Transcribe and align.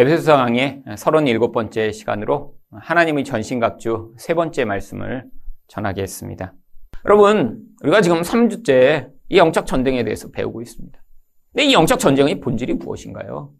에베소서 0.00 0.36
강의 0.36 0.80
37번째 0.86 1.92
시간으로 1.92 2.54
하나님의 2.70 3.24
전신갑주 3.24 4.14
세 4.16 4.32
번째 4.32 4.64
말씀을 4.64 5.24
전하겠습니다. 5.66 6.52
여러분, 7.04 7.62
우리가 7.82 8.00
지금 8.00 8.22
3주째 8.22 9.08
이 9.28 9.38
영적 9.38 9.66
전쟁에 9.66 10.04
대해서 10.04 10.30
배우고 10.30 10.62
있습니다. 10.62 10.96
근데 11.52 11.64
이 11.64 11.72
영적 11.72 11.98
전쟁의 11.98 12.38
본질이 12.38 12.74
무엇인가요? 12.74 13.50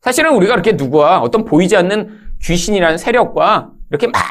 사실은 0.00 0.36
우리가 0.36 0.54
이렇게 0.54 0.74
누구와 0.74 1.18
어떤 1.18 1.44
보이지 1.44 1.76
않는 1.76 2.20
귀신이라는 2.40 2.96
세력과 2.96 3.72
이렇게 3.90 4.06
막 4.06 4.22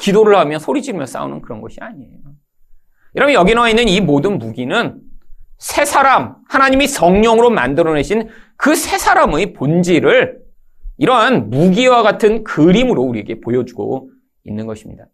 기도를 0.00 0.36
하며 0.36 0.58
소리 0.58 0.82
지르며 0.82 1.06
싸우는 1.06 1.42
그런 1.42 1.60
것이 1.60 1.76
아니에요. 1.80 2.18
여러분, 3.14 3.34
여기 3.34 3.54
나와 3.54 3.68
있는 3.70 3.86
이 3.86 4.00
모든 4.00 4.38
무기는 4.38 5.00
새 5.56 5.84
사람, 5.84 6.34
하나님이 6.48 6.88
성령으로 6.88 7.50
만들어내신 7.50 8.28
그 8.56 8.74
새 8.74 8.98
사람의 8.98 9.52
본질을 9.52 10.40
이러한 11.00 11.48
무기와 11.48 12.02
같은 12.02 12.44
그림으로 12.44 13.02
우리에게 13.02 13.40
보여주고 13.40 14.10
있는 14.44 14.66
것입니다. 14.66 15.06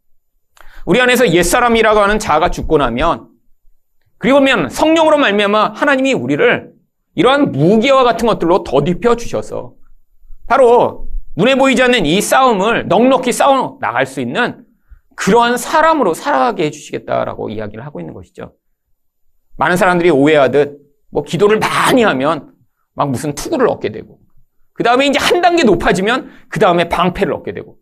우리 0.85 1.01
안에서 1.01 1.33
옛사람이라고 1.33 2.01
하는 2.01 2.19
자아가 2.19 2.51
죽고 2.51 2.79
나면 2.79 3.29
그리고면 4.19 4.69
성령으로 4.69 5.17
말미암아 5.17 5.75
하나님이 5.75 6.13
우리를 6.13 6.73
이러한 7.15 7.53
무기와 7.53 8.03
같은 8.03 8.27
것들로 8.27 8.65
덧입혀 8.65 9.15
주셔서 9.15 9.75
바로 10.49 11.09
눈에 11.37 11.55
보이지 11.55 11.81
않는 11.85 12.05
이 12.05 12.21
싸움을 12.21 12.89
넉넉히 12.89 13.31
싸워 13.31 13.79
나갈 13.81 14.07
수 14.07 14.21
있는 14.21 14.65
그러한 15.15 15.57
사람으로 15.57 16.15
살아가게 16.15 16.65
해주시겠다라고 16.65 17.49
이야기를 17.49 17.87
하고 17.87 18.01
있는 18.01 18.13
것이죠. 18.13 18.55
많은 19.57 19.77
사람들이 19.77 20.11
오해하듯 20.11 20.81
뭐 21.11 21.23
기도를 21.23 21.61
많이 21.61 22.03
하면 22.03 22.55
막 22.95 23.09
무슨 23.09 23.37
투구를 23.37 23.69
얻게 23.69 23.93
되고 23.93 24.19
그 24.77 24.83
다음에 24.83 25.07
이제 25.07 25.19
한 25.19 25.41
단계 25.41 25.65
높아지면 25.65 26.31
그 26.49 26.59
다음에 26.61 26.89
방패를 26.89 27.33
얻게 27.33 27.53
되고 27.53 27.77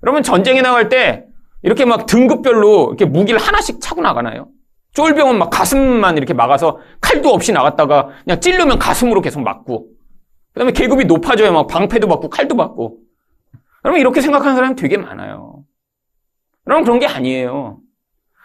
그러면 0.00 0.22
전쟁에 0.22 0.62
나갈 0.62 0.88
때 0.88 1.26
이렇게 1.62 1.84
막 1.84 2.06
등급별로 2.06 2.88
이렇게 2.88 3.04
무기를 3.04 3.40
하나씩 3.40 3.80
차고 3.80 4.02
나가나요? 4.02 4.48
쫄병은 4.92 5.38
막 5.38 5.50
가슴만 5.50 6.16
이렇게 6.16 6.34
막아서 6.34 6.78
칼도 7.00 7.30
없이 7.30 7.52
나갔다가 7.52 8.10
그냥 8.24 8.40
찔르면 8.40 8.78
가슴으로 8.78 9.20
계속 9.20 9.40
맞고 9.40 9.88
그 10.52 10.60
다음에 10.60 10.72
계급이 10.72 11.04
높아져야 11.06 11.50
막 11.50 11.66
방패도 11.66 12.06
받고 12.06 12.28
칼도 12.28 12.56
받고 12.56 12.98
그러면 13.82 14.00
이렇게 14.00 14.20
생각하는 14.20 14.54
사람이 14.54 14.76
되게 14.76 14.96
많아요. 14.96 15.64
그럼 16.64 16.84
그런 16.84 16.98
게 16.98 17.06
아니에요. 17.06 17.78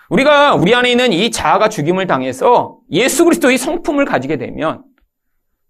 우리가 0.09 0.55
우리 0.55 0.73
안에 0.73 0.91
있는 0.91 1.13
이 1.13 1.29
자아가 1.31 1.69
죽임을 1.69 2.07
당해서 2.07 2.79
예수 2.91 3.25
그리스도의 3.25 3.57
성품을 3.57 4.05
가지게 4.05 4.37
되면 4.37 4.83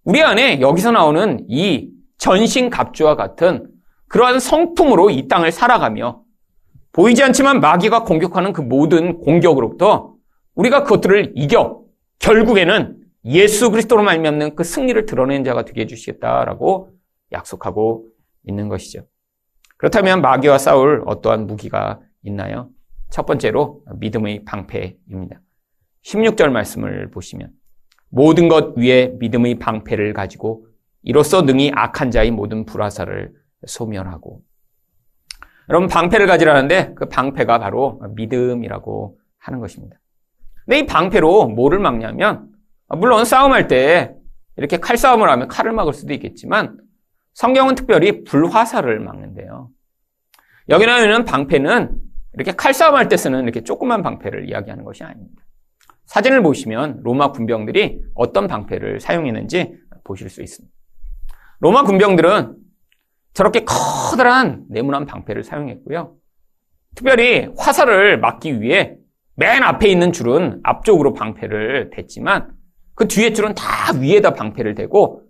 우리 0.03 0.21
안에 0.21 0.61
여기서 0.61 0.91
나오는 0.91 1.45
이 1.49 1.89
전신 2.19 2.69
갑주와 2.69 3.15
같은 3.15 3.67
그러한 4.09 4.39
성품으로 4.39 5.09
이 5.09 5.27
땅을 5.27 5.51
살아가며 5.51 6.21
보이지 6.91 7.23
않지만 7.23 7.59
마귀가 7.59 8.03
공격하는 8.03 8.53
그 8.53 8.61
모든 8.61 9.19
공격으로부터 9.19 10.15
우리가 10.53 10.83
그것들을 10.83 11.33
이겨 11.35 11.81
결국에는 12.19 12.97
예수 13.25 13.71
그리스도로 13.71 14.03
말미암는 14.03 14.55
그 14.55 14.63
승리를 14.63 15.05
드러낸 15.05 15.43
자가 15.43 15.63
되게 15.65 15.81
해주시겠다라고 15.81 16.91
약속하고 17.31 18.07
있는 18.47 18.67
것이죠. 18.67 19.05
그렇다면 19.77 20.21
마귀와 20.21 20.57
싸울 20.57 21.03
어떠한 21.05 21.47
무기가 21.47 22.01
있나요? 22.23 22.69
첫 23.09 23.25
번째로 23.25 23.83
믿음의 23.97 24.43
방패입니다. 24.43 25.41
16절 26.03 26.49
말씀을 26.49 27.11
보시면 27.11 27.51
모든 28.09 28.49
것 28.49 28.75
위에 28.77 29.13
믿음의 29.19 29.59
방패를 29.59 30.13
가지고 30.13 30.65
이로써 31.03 31.41
능히 31.41 31.71
악한 31.73 32.11
자의 32.11 32.31
모든 32.31 32.65
불화사를 32.65 33.33
소멸하고 33.65 34.41
여러분 35.69 35.87
방패를 35.87 36.27
가지라는데 36.27 36.93
그 36.95 37.07
방패가 37.07 37.59
바로 37.59 38.01
믿음이라고 38.15 39.17
하는 39.37 39.59
것입니다. 39.59 39.99
근데 40.65 40.79
이 40.79 40.85
방패로 40.85 41.49
뭐를 41.49 41.79
막냐면 41.79 42.49
물론 42.87 43.23
싸움할 43.23 43.67
때 43.67 44.15
이렇게 44.57 44.77
칼싸움을 44.77 45.29
하면 45.29 45.47
칼을 45.47 45.71
막을 45.71 45.93
수도 45.93 46.13
있겠지만 46.13 46.79
성경은 47.33 47.75
특별히 47.75 48.23
불화살을 48.23 48.99
막는데요. 48.99 49.69
여기 50.69 50.85
나오는 50.85 51.23
방패는 51.23 51.97
이렇게 52.33 52.51
칼싸움할 52.51 53.07
때 53.07 53.17
쓰는 53.17 53.43
이렇게 53.43 53.63
조그만 53.63 54.03
방패를 54.03 54.49
이야기하는 54.49 54.83
것이 54.83 55.03
아닙니다. 55.03 55.43
사진을 56.05 56.41
보시면 56.41 57.01
로마 57.03 57.31
군병들이 57.31 58.01
어떤 58.15 58.47
방패를 58.47 58.99
사용했는지 58.99 59.77
보실 60.03 60.29
수 60.29 60.41
있습니다. 60.41 60.78
로마 61.59 61.83
군병들은 61.83 62.55
저렇게 63.33 63.65
커다란 63.65 64.65
네모난 64.69 65.05
방패를 65.05 65.43
사용했고요. 65.43 66.15
특별히 66.95 67.49
화살을 67.57 68.19
막기 68.19 68.61
위해 68.61 68.95
맨 69.35 69.63
앞에 69.63 69.87
있는 69.87 70.11
줄은 70.11 70.59
앞쪽으로 70.63 71.13
방패를 71.13 71.91
댔지만 71.91 72.51
그 72.95 73.07
뒤에 73.07 73.33
줄은 73.33 73.55
다 73.55 73.93
위에다 73.97 74.33
방패를 74.33 74.75
대고 74.75 75.23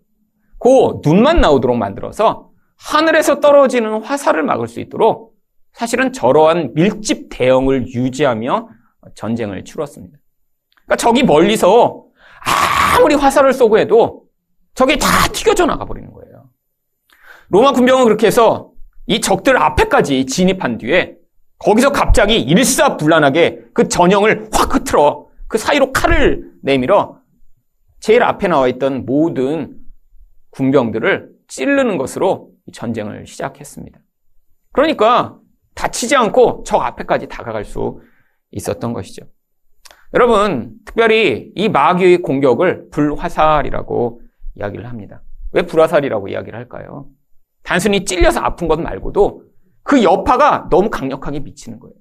그 0.59 1.00
눈만 1.03 1.41
나오도록 1.41 1.78
만들어서 1.78 2.50
하늘에서 2.78 3.40
떨어지는 3.40 4.01
화살을 4.01 4.44
막을 4.44 4.67
수 4.67 4.79
있도록 4.79 5.35
사실은 5.73 6.11
저러한 6.11 6.73
밀집 6.73 7.29
대형을 7.29 7.88
유지하며 7.94 8.69
전쟁을 9.16 9.63
치렀습니다. 9.66 10.17
그러니까 10.85 10.96
적이 10.96 11.23
멀리서 11.23 12.06
아무리 12.97 13.16
화살을 13.16 13.53
쏘고 13.53 13.78
해도 13.78 14.23
적이 14.73 14.97
다 14.97 15.07
튀겨져 15.31 15.66
나가 15.66 15.85
버리는 15.85 16.09
거예요. 16.11 16.19
로마 17.50 17.72
군병은 17.72 18.06
그렇게 18.06 18.28
해서 18.28 18.72
이 19.08 19.22
적들 19.22 19.58
앞에까지 19.58 20.26
진입한 20.26 20.78
뒤에 20.78 21.16
거기서 21.58 21.92
갑자기 21.92 22.40
일사불란하게 22.40 23.66
그 23.74 23.88
전형을 23.88 24.50
확 24.54 24.76
흐트러 24.76 25.28
그 25.48 25.58
사이로 25.58 25.92
칼을 25.92 26.52
내밀어 26.62 27.20
제일 28.00 28.24
앞에 28.24 28.48
나와 28.48 28.68
있던 28.68 29.06
모든 29.06 29.78
군병들을 30.52 31.32
찌르는 31.48 31.98
것으로 31.98 32.52
전쟁을 32.72 33.26
시작했습니다. 33.26 34.00
그러니까 34.72 35.38
다치지 35.76 36.16
않고 36.16 36.64
적 36.66 36.82
앞에까지 36.82 37.28
다가갈 37.28 37.66
수 37.66 38.02
있었던 38.52 38.94
것이죠. 38.94 39.26
여러분, 40.14 40.76
특별히 40.86 41.52
이 41.56 41.70
마귀의 41.70 42.20
공격을 42.20 42.90
불화살이라고 42.90 44.22
이야기를 44.56 44.88
합니다. 44.88 45.24
왜 45.52 45.64
불화살이라고 45.64 46.28
이야기를 46.28 46.58
할까요? 46.58 47.08
단순히 47.69 48.03
찔려서 48.03 48.40
아픈 48.40 48.68
것 48.68 48.81
말고도 48.81 49.44
그 49.84 50.02
여파가 50.02 50.69
너무 50.72 50.90
강력하게 50.90 51.41
미치는 51.41 51.80
거예요. 51.80 51.94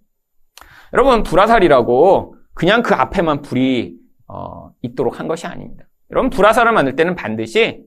여러분, 0.94 1.22
불화살이라고 1.22 2.36
그냥 2.54 2.80
그 2.80 2.94
앞에만 2.94 3.42
불이 3.42 3.94
어, 4.28 4.70
있도록 4.80 5.20
한 5.20 5.28
것이 5.28 5.46
아닙니다. 5.46 5.84
여러분, 6.10 6.30
불화살을 6.30 6.72
만들 6.72 6.96
때는 6.96 7.14
반드시 7.16 7.84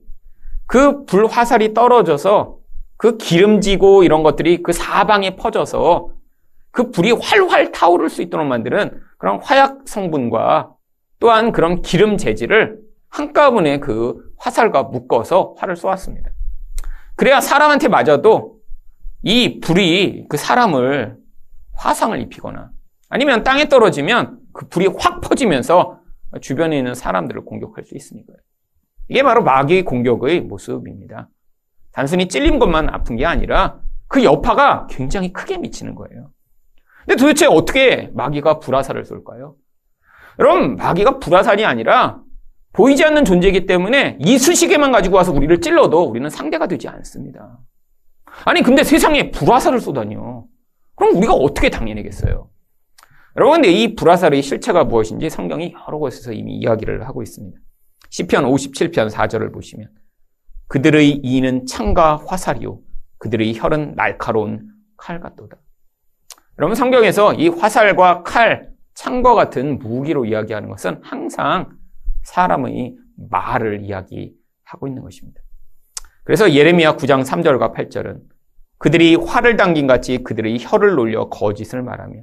그 0.66 1.04
불화살이 1.06 1.74
떨어져서 1.74 2.58
그 2.96 3.16
기름지고 3.16 4.04
이런 4.04 4.22
것들이 4.22 4.62
그 4.62 4.72
사방에 4.72 5.34
퍼져서 5.34 6.10
그 6.70 6.92
불이 6.92 7.10
활활 7.20 7.72
타오를 7.72 8.10
수 8.10 8.22
있도록 8.22 8.46
만드는 8.46 9.00
그런 9.18 9.40
화약 9.42 9.88
성분과 9.88 10.72
또한 11.18 11.50
그런 11.50 11.82
기름 11.82 12.16
재질을 12.16 12.78
한꺼번에 13.08 13.80
그 13.80 14.22
화살과 14.38 14.84
묶어서 14.84 15.56
활을 15.58 15.74
쏘았습니다. 15.74 16.31
그래야 17.22 17.40
사람한테 17.40 17.86
맞아도 17.86 18.56
이 19.22 19.60
불이 19.60 20.26
그 20.28 20.36
사람을 20.36 21.18
화상을 21.74 22.20
입히거나 22.20 22.72
아니면 23.08 23.44
땅에 23.44 23.68
떨어지면 23.68 24.40
그 24.52 24.66
불이 24.66 24.88
확 24.98 25.20
퍼지면서 25.20 26.00
주변에 26.40 26.76
있는 26.76 26.96
사람들을 26.96 27.44
공격할 27.44 27.84
수 27.84 27.94
있으니까요. 27.94 28.38
이게 29.06 29.22
바로 29.22 29.44
마귀의 29.44 29.84
공격의 29.84 30.40
모습입니다. 30.40 31.28
단순히 31.92 32.26
찔린 32.26 32.58
것만 32.58 32.92
아픈 32.92 33.14
게 33.14 33.24
아니라 33.24 33.78
그 34.08 34.24
여파가 34.24 34.88
굉장히 34.90 35.32
크게 35.32 35.58
미치는 35.58 35.94
거예요. 35.94 36.32
근데 37.06 37.14
도대체 37.14 37.46
어떻게 37.46 38.10
마귀가 38.14 38.58
불화살을 38.58 39.04
쏠까요? 39.04 39.54
여러분, 40.40 40.74
마귀가 40.74 41.20
불화살이 41.20 41.64
아니라 41.64 42.20
보이지 42.72 43.04
않는 43.04 43.24
존재이기 43.24 43.66
때문에 43.66 44.18
이 44.20 44.38
수식에만 44.38 44.92
가지고 44.92 45.16
와서 45.16 45.32
우리를 45.32 45.60
찔러도 45.60 46.04
우리는 46.04 46.28
상대가 46.30 46.66
되지 46.66 46.88
않습니다. 46.88 47.58
아니, 48.44 48.62
근데 48.62 48.82
세상에 48.82 49.30
불화살을 49.30 49.80
쏘다니요. 49.80 50.46
그럼 50.94 51.16
우리가 51.16 51.34
어떻게 51.34 51.68
당해내겠어요? 51.68 52.48
여러분, 53.36 53.54
근데 53.56 53.70
이 53.70 53.94
불화살의 53.94 54.42
실체가 54.42 54.84
무엇인지 54.84 55.28
성경이 55.28 55.74
여러 55.86 55.98
곳에서 55.98 56.32
이미 56.32 56.56
이야기를 56.56 57.06
하고 57.06 57.22
있습니다. 57.22 57.58
시편 58.10 58.44
57편 58.44 59.10
4절을 59.10 59.52
보시면 59.52 59.88
그들의 60.68 61.20
이는 61.22 61.66
창과 61.66 62.24
화살이요 62.26 62.78
그들의 63.18 63.58
혈은 63.58 63.94
날카로운 63.94 64.68
칼 64.96 65.20
같도다. 65.20 65.56
여러분 66.58 66.74
성경에서 66.74 67.34
이 67.34 67.48
화살과 67.48 68.22
칼, 68.22 68.70
창과 68.94 69.34
같은 69.34 69.78
무기로 69.78 70.26
이야기하는 70.26 70.68
것은 70.68 71.00
항상 71.02 71.70
사람의 72.22 72.96
말을 73.30 73.82
이야기하고 73.82 74.86
있는 74.86 75.02
것입니다. 75.02 75.40
그래서 76.24 76.52
예레미야 76.52 76.96
9장 76.96 77.24
3절과 77.24 77.74
8절은 77.74 78.20
그들이 78.78 79.14
활을 79.14 79.56
당긴 79.56 79.86
같이 79.86 80.18
그들의 80.18 80.58
혀를 80.60 80.94
놀려 80.94 81.28
거짓을 81.28 81.82
말하며 81.82 82.22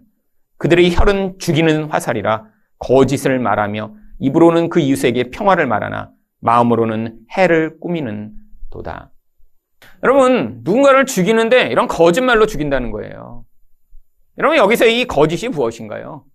그들의 0.57 0.94
혀는 0.94 1.40
죽이는 1.40 1.86
화살이라 1.86 2.48
거짓을 2.80 3.40
말하며 3.40 3.94
입으로는 4.19 4.69
그 4.69 4.80
이웃에게 4.80 5.31
평화를 5.31 5.68
말하나 5.68 6.12
마음으로는 6.42 7.19
해를 7.31 7.80
꾸미는 7.80 8.34
도다. 8.69 9.12
여러분, 10.04 10.62
누군가를 10.63 11.06
죽이는데 11.06 11.68
이런 11.68 11.88
거짓말로 11.88 12.46
죽인다는 12.46 12.92
거예요. 12.92 13.46
여러분, 14.38 14.57
여기서 14.57 14.86
이 14.86 15.06
거짓이 15.06 15.50
무엇인가요? 15.50 16.25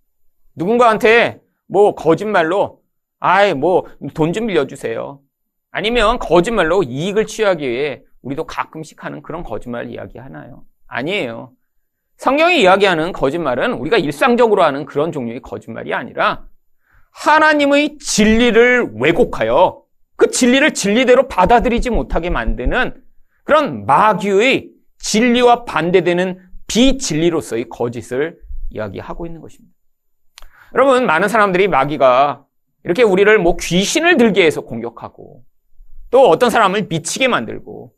누군가한테 0.55 1.41
뭐 1.67 1.95
거짓말로, 1.95 2.79
아이, 3.25 3.55
뭐, 3.55 3.87
돈 4.13 4.33
좀 4.33 4.45
빌려주세요. 4.45 5.19
아니면 5.71 6.19
거짓말로 6.19 6.83
이익을 6.83 7.25
취하기 7.25 7.67
위해 7.67 8.03
우리도 8.21 8.45
가끔씩 8.45 9.03
하는 9.03 9.23
그런 9.23 9.43
거짓말 9.43 9.89
이야기 9.89 10.19
하나요? 10.19 10.63
아니에요. 10.85 11.51
성경이 12.17 12.61
이야기하는 12.61 13.13
거짓말은 13.13 13.73
우리가 13.73 13.97
일상적으로 13.97 14.63
하는 14.63 14.85
그런 14.85 15.11
종류의 15.11 15.41
거짓말이 15.41 15.93
아니라 15.95 16.45
하나님의 17.11 17.97
진리를 17.97 18.91
왜곡하여 18.93 19.81
그 20.17 20.29
진리를 20.29 20.73
진리대로 20.75 21.27
받아들이지 21.27 21.89
못하게 21.89 22.29
만드는 22.29 23.01
그런 23.43 23.87
마귀의 23.87 24.69
진리와 24.99 25.65
반대되는 25.65 26.39
비진리로서의 26.67 27.69
거짓을 27.69 28.37
이야기하고 28.69 29.25
있는 29.25 29.41
것입니다. 29.41 29.75
여러분, 30.75 31.07
많은 31.07 31.27
사람들이 31.27 31.67
마귀가 31.67 32.44
이렇게 32.85 33.03
우리를 33.03 33.37
뭐 33.39 33.57
귀신을 33.57 34.15
들게 34.17 34.45
해서 34.45 34.61
공격하고 34.61 35.43
또 36.11 36.29
어떤 36.29 36.49
사람을 36.49 36.85
미치게 36.87 37.27
만들고 37.27 37.93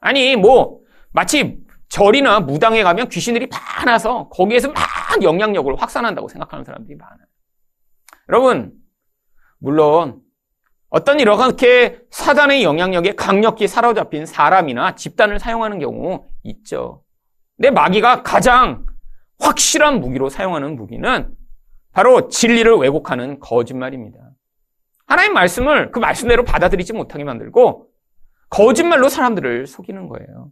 아니 0.00 0.36
뭐 0.36 0.80
마치 1.12 1.58
절이나 1.90 2.40
무당에 2.40 2.82
가면 2.82 3.10
귀신들이 3.10 3.48
많아서 3.48 4.30
거기에서 4.30 4.68
막 4.72 4.82
영향력을 5.22 5.74
확산한다고 5.76 6.28
생각하는 6.28 6.64
사람들이 6.64 6.96
많아요. 6.96 7.26
여러분, 8.30 8.72
물론 9.58 10.22
어떤 10.88 11.20
이렇게 11.20 12.00
사단의 12.10 12.64
영향력에 12.64 13.12
강력히 13.12 13.68
사로잡힌 13.68 14.24
사람이나 14.24 14.94
집단을 14.94 15.38
사용하는 15.38 15.78
경우 15.78 16.24
있죠. 16.44 17.04
근데 17.56 17.70
마귀가 17.70 18.22
가장 18.22 18.86
확실한 19.38 20.00
무기로 20.00 20.30
사용하는 20.30 20.76
무기는 20.76 21.36
바로 21.92 22.28
진리를 22.28 22.72
왜곡하는 22.76 23.38
거짓말입니다. 23.38 24.18
하나님 25.06 25.34
말씀을 25.34 25.90
그 25.90 25.98
말씀대로 25.98 26.44
받아들이지 26.44 26.94
못하게 26.94 27.24
만들고 27.24 27.88
거짓말로 28.48 29.08
사람들을 29.08 29.66
속이는 29.66 30.08
거예요. 30.08 30.50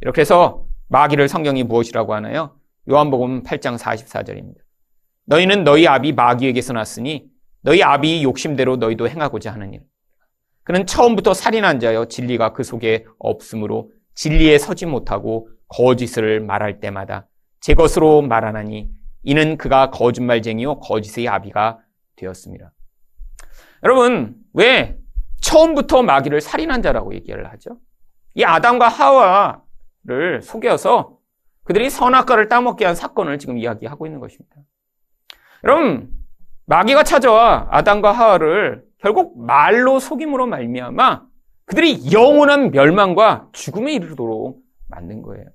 이렇게 0.00 0.20
해서 0.20 0.64
마귀를 0.88 1.28
성경이 1.28 1.64
무엇이라고 1.64 2.14
하나요? 2.14 2.56
요한복음 2.88 3.42
8장 3.42 3.78
44절입니다. 3.78 4.56
너희는 5.26 5.64
너희 5.64 5.86
아비 5.86 6.12
마귀에게서 6.12 6.72
났으니 6.72 7.28
너희 7.62 7.82
아비 7.82 8.22
욕심대로 8.22 8.76
너희도 8.76 9.08
행하고자 9.08 9.52
하는 9.52 9.74
일. 9.74 9.82
그는 10.64 10.86
처음부터 10.86 11.34
살인한 11.34 11.80
자여 11.80 12.06
진리가 12.06 12.52
그 12.52 12.62
속에 12.62 13.04
없으므로 13.18 13.92
진리에 14.14 14.58
서지 14.58 14.86
못하고 14.86 15.48
거짓을 15.68 16.40
말할 16.40 16.80
때마다 16.80 17.28
제 17.60 17.74
것으로 17.74 18.22
말하나니 18.22 18.88
이는 19.22 19.56
그가 19.56 19.90
거짓말쟁이요 19.90 20.80
거짓의 20.80 21.28
아비가 21.28 21.78
되었습니다. 22.16 22.72
여러분 23.82 24.34
왜 24.54 24.98
처음부터 25.40 26.02
마귀를 26.02 26.40
살인한 26.40 26.82
자라고 26.82 27.14
얘기를 27.14 27.50
하죠? 27.52 27.78
이 28.34 28.44
아담과 28.44 28.88
하와를 28.88 30.42
속여서 30.42 31.18
그들이 31.64 31.90
선악과를 31.90 32.48
따먹게 32.48 32.84
한 32.84 32.94
사건을 32.94 33.38
지금 33.38 33.58
이야기하고 33.58 34.06
있는 34.06 34.20
것입니다. 34.20 34.56
여러분 35.64 36.10
마귀가 36.66 37.02
찾아와 37.02 37.68
아담과 37.70 38.12
하와를 38.12 38.84
결국 38.98 39.40
말로 39.44 39.98
속임으로 39.98 40.46
말미암아 40.46 41.22
그들이 41.64 42.12
영원한 42.12 42.70
멸망과 42.70 43.48
죽음에 43.52 43.92
이르도록 43.92 44.62
만든 44.88 45.22
거예요. 45.22 45.46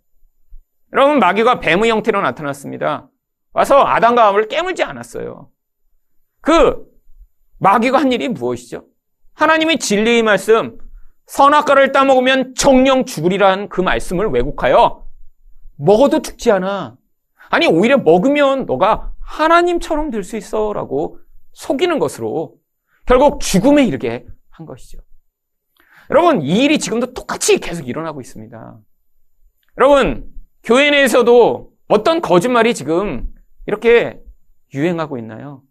여러분 0.93 1.19
마귀가 1.19 1.59
뱀의 1.59 1.89
형태로 1.89 2.21
나타났습니다. 2.21 3.09
와서 3.55 3.85
아담과 3.85 4.21
하와를 4.27 4.49
깨물지 4.49 4.83
않았어요. 4.83 5.49
그 6.41 6.85
마귀가 7.59 7.97
한 7.97 8.11
일이 8.11 8.27
무엇이죠? 8.27 8.85
하나님의 9.33 9.79
진리의 9.79 10.23
말씀, 10.23 10.77
선악과를 11.27 11.93
따먹으면 11.93 12.53
정령 12.55 13.05
죽으리란 13.05 13.69
그 13.69 13.79
말씀을 13.79 14.27
왜곡하여 14.27 15.07
먹어도 15.77 16.21
죽지 16.21 16.51
않아. 16.51 16.97
아니 17.49 17.65
오히려 17.67 17.97
먹으면 17.97 18.65
너가 18.65 19.13
하나님처럼 19.21 20.11
될 20.11 20.23
수 20.23 20.35
있어 20.35 20.73
라고 20.73 21.19
속이는 21.53 21.97
것으로 21.97 22.55
결국 23.05 23.39
죽음에 23.39 23.85
이르게 23.85 24.25
한 24.49 24.65
것이죠. 24.65 24.99
여러분, 26.09 26.41
이 26.41 26.65
일이 26.65 26.77
지금도 26.77 27.13
똑같이 27.13 27.57
계속 27.59 27.87
일어나고 27.87 28.19
있습니다. 28.19 28.79
여러분, 29.77 30.29
교회 30.61 30.91
내에서도 30.91 31.71
어떤 31.87 32.21
거짓말이 32.21 32.73
지금 32.73 33.33
이렇게 33.67 34.19
유행하고 34.73 35.17
있나요? 35.17 35.63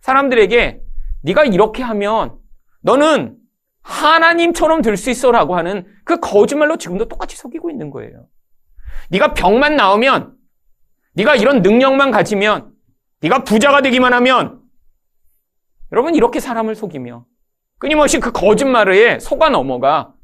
사람들에게 0.00 0.80
네가 1.22 1.44
이렇게 1.44 1.82
하면 1.82 2.38
너는 2.80 3.36
하나님처럼 3.82 4.82
될 4.82 4.96
수 4.96 5.10
있어라고 5.10 5.56
하는 5.56 5.86
그 6.04 6.20
거짓말로 6.20 6.76
지금도 6.76 7.08
똑같이 7.08 7.36
속이고 7.36 7.70
있는 7.70 7.90
거예요. 7.90 8.26
네가 9.10 9.34
병만 9.34 9.76
나오면 9.76 10.34
네가 11.14 11.36
이런 11.36 11.62
능력만 11.62 12.10
가지면 12.10 12.72
네가 13.20 13.44
부자가 13.44 13.82
되기만 13.82 14.12
하면 14.12 14.60
여러분 15.92 16.14
이렇게 16.14 16.40
사람을 16.40 16.74
속이며 16.74 17.26
끊임없이 17.78 18.18
그 18.20 18.32
거짓말에 18.32 19.18
속아 19.18 19.50
넘어가 19.50 20.14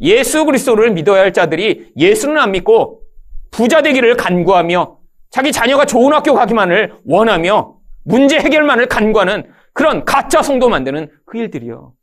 예수 0.00 0.44
그리스도를 0.44 0.92
믿어야 0.92 1.20
할 1.22 1.32
자들이 1.32 1.92
예수는 1.96 2.38
안 2.38 2.52
믿고 2.52 3.02
부자 3.50 3.82
되기를 3.82 4.16
간구하며 4.16 4.98
자기 5.32 5.50
자녀가 5.50 5.86
좋은 5.86 6.12
학교 6.12 6.34
가기만을 6.34 6.94
원하며 7.06 7.78
문제 8.04 8.38
해결만을 8.38 8.86
간구하는 8.86 9.50
그런 9.72 10.04
가짜 10.04 10.42
성도 10.42 10.68
만드는 10.68 11.10
그 11.24 11.38
일들이요. 11.38 11.94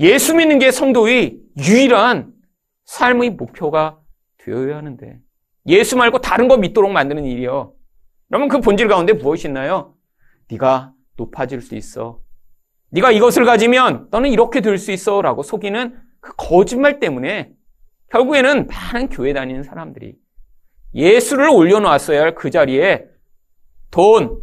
예수 0.00 0.34
믿는 0.34 0.58
게 0.58 0.72
성도의 0.72 1.38
유일한 1.58 2.32
삶의 2.86 3.30
목표가 3.30 4.00
되어야 4.38 4.76
하는데 4.78 5.20
예수 5.68 5.96
말고 5.96 6.18
다른 6.18 6.48
거 6.48 6.56
믿도록 6.56 6.90
만드는 6.90 7.24
일이요. 7.24 7.72
그러면 8.28 8.48
그 8.48 8.60
본질 8.60 8.88
가운데 8.88 9.12
무엇이 9.12 9.46
있나요? 9.46 9.94
네가 10.50 10.92
높아질 11.16 11.60
수 11.60 11.76
있어. 11.76 12.20
네가 12.90 13.12
이것을 13.12 13.44
가지면 13.44 14.08
너는 14.10 14.30
이렇게 14.30 14.60
될 14.60 14.76
수 14.76 14.90
있어라고 14.90 15.44
속이는 15.44 15.96
그 16.18 16.32
거짓말 16.36 16.98
때문에 16.98 17.52
결국에는 18.10 18.66
많은 18.66 19.08
교회 19.08 19.32
다니는 19.32 19.62
사람들이 19.62 20.16
예수를 20.94 21.48
올려놓았어야 21.48 22.20
할 22.20 22.34
그 22.34 22.50
자리에 22.50 23.04
돈, 23.90 24.38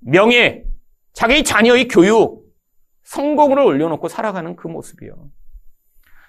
명예, 0.00 0.64
자기 1.12 1.44
자녀의 1.44 1.88
교육, 1.88 2.44
성공을 3.04 3.58
올려놓고 3.58 4.08
살아가는 4.08 4.56
그 4.56 4.66
모습이요. 4.68 5.14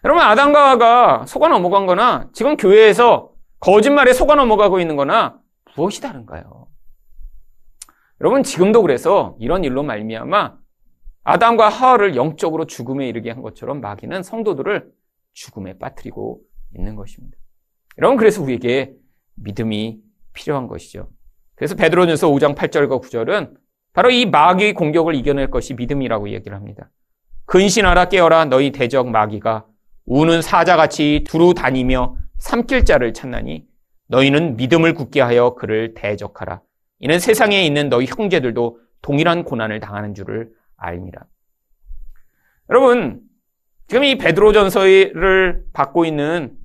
여러분, 0.03 0.23
아담과 0.23 0.69
하가 0.71 1.25
속아 1.25 1.47
넘어간 1.47 1.85
거나 1.85 2.29
지금 2.33 2.57
교회에서 2.57 3.31
거짓말에 3.59 4.13
속아 4.13 4.35
넘어가고 4.35 4.79
있는 4.79 4.95
거나 4.95 5.39
무엇이 5.75 6.01
다른가요? 6.01 6.67
여러분 8.21 8.43
지금도 8.43 8.81
그래서 8.81 9.35
이런 9.39 9.63
일로 9.63 9.83
말미암아 9.83 10.57
아담과 11.23 11.69
하와를 11.69 12.15
영적으로 12.15 12.65
죽음에 12.65 13.07
이르게 13.09 13.31
한 13.31 13.41
것처럼 13.41 13.81
마귀는 13.81 14.23
성도들을 14.23 14.89
죽음에 15.33 15.77
빠뜨리고 15.77 16.41
있는 16.75 16.95
것입니다. 16.95 17.37
여러분 17.97 18.17
그래서 18.17 18.41
우리에게 18.41 18.93
믿음이 19.35 19.99
필요한 20.33 20.67
것이죠. 20.67 21.09
그래서 21.55 21.75
베드로전서 21.75 22.29
5장 22.29 22.55
8절과 22.55 23.01
9절은 23.01 23.55
바로 23.93 24.09
이 24.09 24.25
마귀의 24.25 24.73
공격을 24.73 25.15
이겨낼 25.15 25.49
것이 25.49 25.73
믿음이라고 25.73 26.29
얘기를 26.29 26.55
합니다. 26.55 26.91
근신하라 27.45 28.09
깨어라 28.09 28.45
너희 28.45 28.71
대적 28.71 29.09
마귀가 29.09 29.65
우는 30.05 30.41
사자같이 30.41 31.23
두루 31.25 31.53
다니며 31.53 32.17
삼킬 32.37 32.85
자를 32.85 33.13
찾나니 33.13 33.65
너희는 34.07 34.57
믿음을 34.57 34.93
굳게 34.93 35.21
하여 35.21 35.55
그를 35.55 35.93
대적하라. 35.93 36.61
이는 36.99 37.19
세상에 37.19 37.65
있는 37.65 37.89
너희 37.89 38.05
형제들도 38.05 38.79
동일한 39.01 39.43
고난을 39.43 39.79
당하는 39.79 40.13
줄을 40.13 40.49
알미라. 40.77 41.23
여러분, 42.69 43.21
지금 43.87 44.03
이 44.03 44.17
베드로전서를 44.17 45.65
받고 45.73 46.05
있는 46.05 46.57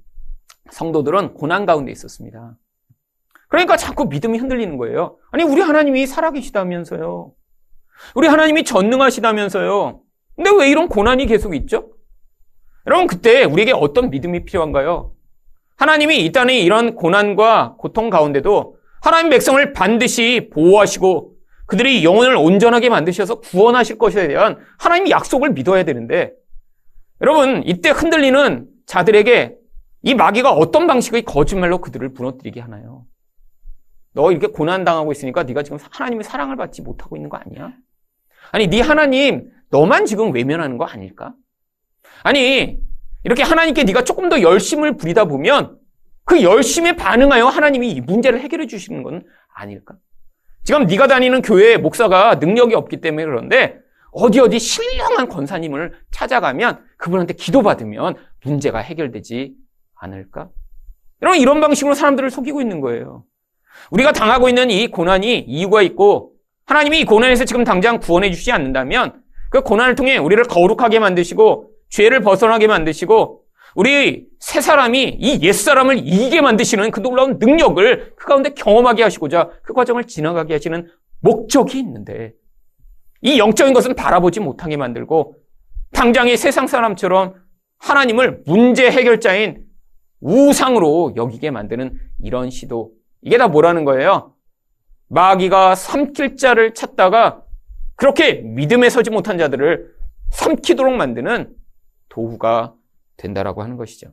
성도들은 0.71 1.35
고난 1.35 1.67
가운데 1.67 1.91
있었습니다. 1.93 2.57
그러니까 3.49 3.77
자꾸 3.77 4.07
믿음이 4.07 4.39
흔들리는 4.39 4.77
거예요. 4.77 5.19
아니, 5.33 5.43
우리 5.43 5.61
하나님이 5.61 6.07
살아계시다면서요. 6.07 7.33
우리 8.15 8.29
하나님이 8.29 8.65
전능하시다면서요. 8.65 10.01
근데 10.37 10.51
왜 10.59 10.71
이런 10.71 10.89
고난이 10.89 11.27
계속 11.27 11.55
있죠? 11.57 11.91
여러분, 12.87 13.07
그때 13.07 13.45
우리에게 13.45 13.73
어떤 13.73 14.11
믿음이 14.11 14.45
필요한가요? 14.45 15.13
하나님이 15.77 16.25
이 16.25 16.33
땅의 16.33 16.63
이런 16.63 16.95
고난과 16.95 17.77
고통 17.79 18.11
가운데도 18.11 18.77
하나님 19.03 19.31
백성을 19.31 19.73
반드시 19.73 20.51
보호하시고 20.53 21.33
그들이 21.67 22.05
영혼을 22.05 22.37
온전하게 22.37 22.89
만드셔서 22.89 23.41
구원하실 23.41 23.99
것에 23.99 24.29
대한 24.29 24.59
하나님의 24.79 25.11
약속을 25.11 25.51
믿어야 25.53 25.85
되는데 25.85 26.33
여러분, 27.21 27.63
이때 27.67 27.91
흔들리는 27.91 28.67
자들에게 28.87 29.57
이 30.03 30.15
마귀가 30.15 30.53
어떤 30.53 30.87
방식의 30.87 31.23
거짓말로 31.23 31.79
그들을 31.79 32.09
무너뜨리게 32.11 32.61
하나요? 32.61 33.05
너 34.13 34.31
이렇게 34.33 34.49
고난당하고 34.49 35.13
있으니까 35.13 35.43
네가 35.45 35.63
지금 35.63 35.79
하나님의 35.91 36.25
사랑을 36.25 36.57
받지 36.57 36.83
못하고 36.83 37.17
있는 37.17 37.29
거 37.29 37.37
아니야? 37.37 37.73
아니, 38.51 38.67
네 38.67 38.81
하나님 38.81 39.51
너만 39.71 40.07
지금 40.07 40.33
외면하는 40.33 40.79
거 40.79 40.85
아닐까? 40.85 41.35
아니, 42.23 42.79
이렇게 43.23 43.43
하나님께 43.43 43.85
네가 43.85 44.05
조금 44.05 44.29
더 44.29 44.41
열심을 44.41 44.97
부리다 44.97 45.27
보면 45.27 45.79
그 46.25 46.43
열심에 46.43 46.97
반응하여 46.97 47.47
하나님이 47.47 47.93
이 47.93 48.01
문제를 48.01 48.41
해결해 48.41 48.67
주시는 48.67 49.03
건 49.03 49.25
아닐까? 49.55 49.97
지금 50.65 50.87
네가 50.87 51.07
다니는 51.07 51.43
교회 51.43 51.77
목사가 51.77 52.37
능력이 52.37 52.75
없기 52.75 53.01
때문에 53.01 53.25
그런데 53.25 53.79
어디 54.13 54.41
어디 54.41 54.59
신령한 54.59 55.29
권사님을 55.29 55.95
찾아가면 56.11 56.85
그분한테 56.97 57.35
기도받으면 57.35 58.17
문제가 58.45 58.79
해결되지 58.79 59.55
않을까? 60.01 60.49
여러분 61.23 61.41
이런 61.41 61.61
방식으로 61.61 61.95
사람들을 61.95 62.31
속이고 62.31 62.61
있는 62.61 62.81
거예요. 62.81 63.25
우리가 63.91 64.13
당하고 64.13 64.49
있는 64.49 64.71
이 64.71 64.89
고난이 64.89 65.41
이유가 65.41 65.83
있고 65.83 66.33
하나님이 66.67 67.01
이 67.01 67.05
고난에서 67.05 67.45
지금 67.45 67.65
당장 67.65 67.99
구원해 67.99 68.31
주시지 68.31 68.53
않는다면 68.53 69.23
그 69.51 69.63
고난을 69.63 69.95
통해 69.95 70.17
우리를 70.17 70.43
거룩하게 70.45 70.99
만드시고 70.99 71.71
죄를 71.91 72.21
벗어나게 72.21 72.67
만드시고 72.67 73.43
우리 73.75 74.27
새 74.39 74.61
사람이 74.61 75.17
이 75.19 75.43
옛사람을 75.43 75.99
이기게 75.99 76.41
만드시는 76.41 76.91
그 76.91 77.01
놀라운 77.01 77.39
능력을 77.39 78.15
그 78.17 78.27
가운데 78.27 78.51
경험하게 78.51 79.03
하시고자 79.03 79.51
그 79.63 79.73
과정을 79.73 80.05
지나가게 80.05 80.55
하시는 80.55 80.89
목적이 81.21 81.79
있는데 81.81 82.33
이 83.23 83.39
영적인 83.39 83.75
것은 83.75 83.95
바라보지 83.95 84.41
못하게 84.41 84.77
만들고 84.77 85.37
당장의 85.93 86.37
세상 86.37 86.67
사람처럼 86.67 87.35
하나님을 87.79 88.43
문제 88.47 88.91
해결자인 88.91 89.65
우상으로 90.21 91.15
여기게 91.17 91.51
만드는 91.51 91.99
이런 92.23 92.51
시도. 92.51 92.93
이게 93.23 93.39
다 93.39 93.49
뭐라는 93.49 93.85
거예요? 93.85 94.35
마귀가 95.09 95.75
삼킬 95.75 96.37
자를 96.37 96.73
찾다가 96.75 97.45
그렇게 97.97 98.35
믿음에 98.35 98.89
서지 98.89 99.11
못한 99.11 99.39
자들을 99.39 99.95
삼키도록 100.31 100.95
만드는 100.95 101.55
도구가 102.09 102.75
된다라고 103.17 103.63
하는 103.63 103.77
것이죠. 103.77 104.13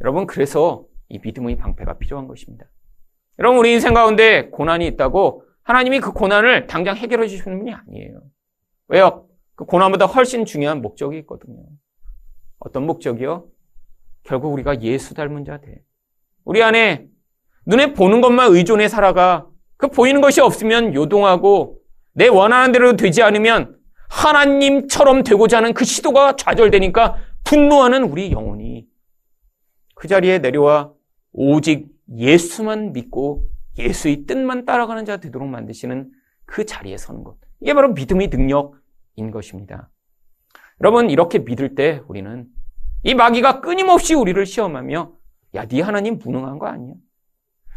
여러분, 0.00 0.26
그래서 0.26 0.84
이 1.08 1.18
믿음의 1.18 1.56
방패가 1.56 1.98
필요한 1.98 2.28
것입니다. 2.28 2.66
여러분, 3.38 3.58
우리 3.58 3.72
인생 3.72 3.94
가운데 3.94 4.48
고난이 4.50 4.86
있다고 4.88 5.44
하나님이 5.62 6.00
그 6.00 6.12
고난을 6.12 6.66
당장 6.66 6.96
해결해 6.96 7.26
주시는 7.28 7.58
분이 7.58 7.72
아니에요. 7.72 8.20
왜요? 8.88 9.26
그 9.54 9.64
고난보다 9.64 10.06
훨씬 10.06 10.44
중요한 10.44 10.80
목적이 10.82 11.18
있거든요. 11.18 11.64
어떤 12.58 12.86
목적이요? 12.86 13.46
결국 14.28 14.52
우리가 14.52 14.82
예수 14.82 15.14
닮은 15.14 15.46
자 15.46 15.58
돼. 15.58 15.82
우리 16.44 16.62
안에 16.62 17.06
눈에 17.64 17.94
보는 17.94 18.20
것만 18.20 18.52
의존해 18.52 18.86
살아가 18.86 19.48
그 19.78 19.88
보이는 19.88 20.20
것이 20.20 20.42
없으면 20.42 20.94
요동하고 20.94 21.78
내 22.12 22.28
원하는 22.28 22.70
대로 22.70 22.94
되지 22.94 23.22
않으면 23.22 23.78
하나님처럼 24.10 25.22
되고자 25.22 25.58
하는 25.58 25.72
그 25.72 25.86
시도가 25.86 26.36
좌절되니까 26.36 27.16
분노하는 27.44 28.02
우리 28.02 28.30
영혼이 28.30 28.86
그 29.94 30.08
자리에 30.08 30.40
내려와 30.40 30.92
오직 31.32 31.88
예수만 32.14 32.92
믿고 32.92 33.48
예수의 33.78 34.26
뜻만 34.26 34.66
따라가는 34.66 35.06
자 35.06 35.16
되도록 35.16 35.48
만드시는 35.48 36.10
그 36.44 36.66
자리에 36.66 36.98
서는 36.98 37.24
것. 37.24 37.36
이게 37.60 37.72
바로 37.72 37.92
믿음의 37.92 38.28
능력인 38.28 39.30
것입니다. 39.30 39.90
여러분, 40.80 41.10
이렇게 41.10 41.38
믿을 41.38 41.74
때 41.74 42.02
우리는 42.08 42.46
이 43.04 43.14
마귀가 43.14 43.60
끊임없이 43.60 44.14
우리를 44.14 44.44
시험하며 44.44 45.12
야, 45.54 45.66
네 45.66 45.80
하나님 45.80 46.18
무능한 46.18 46.58
거 46.58 46.66
아니야? 46.66 46.94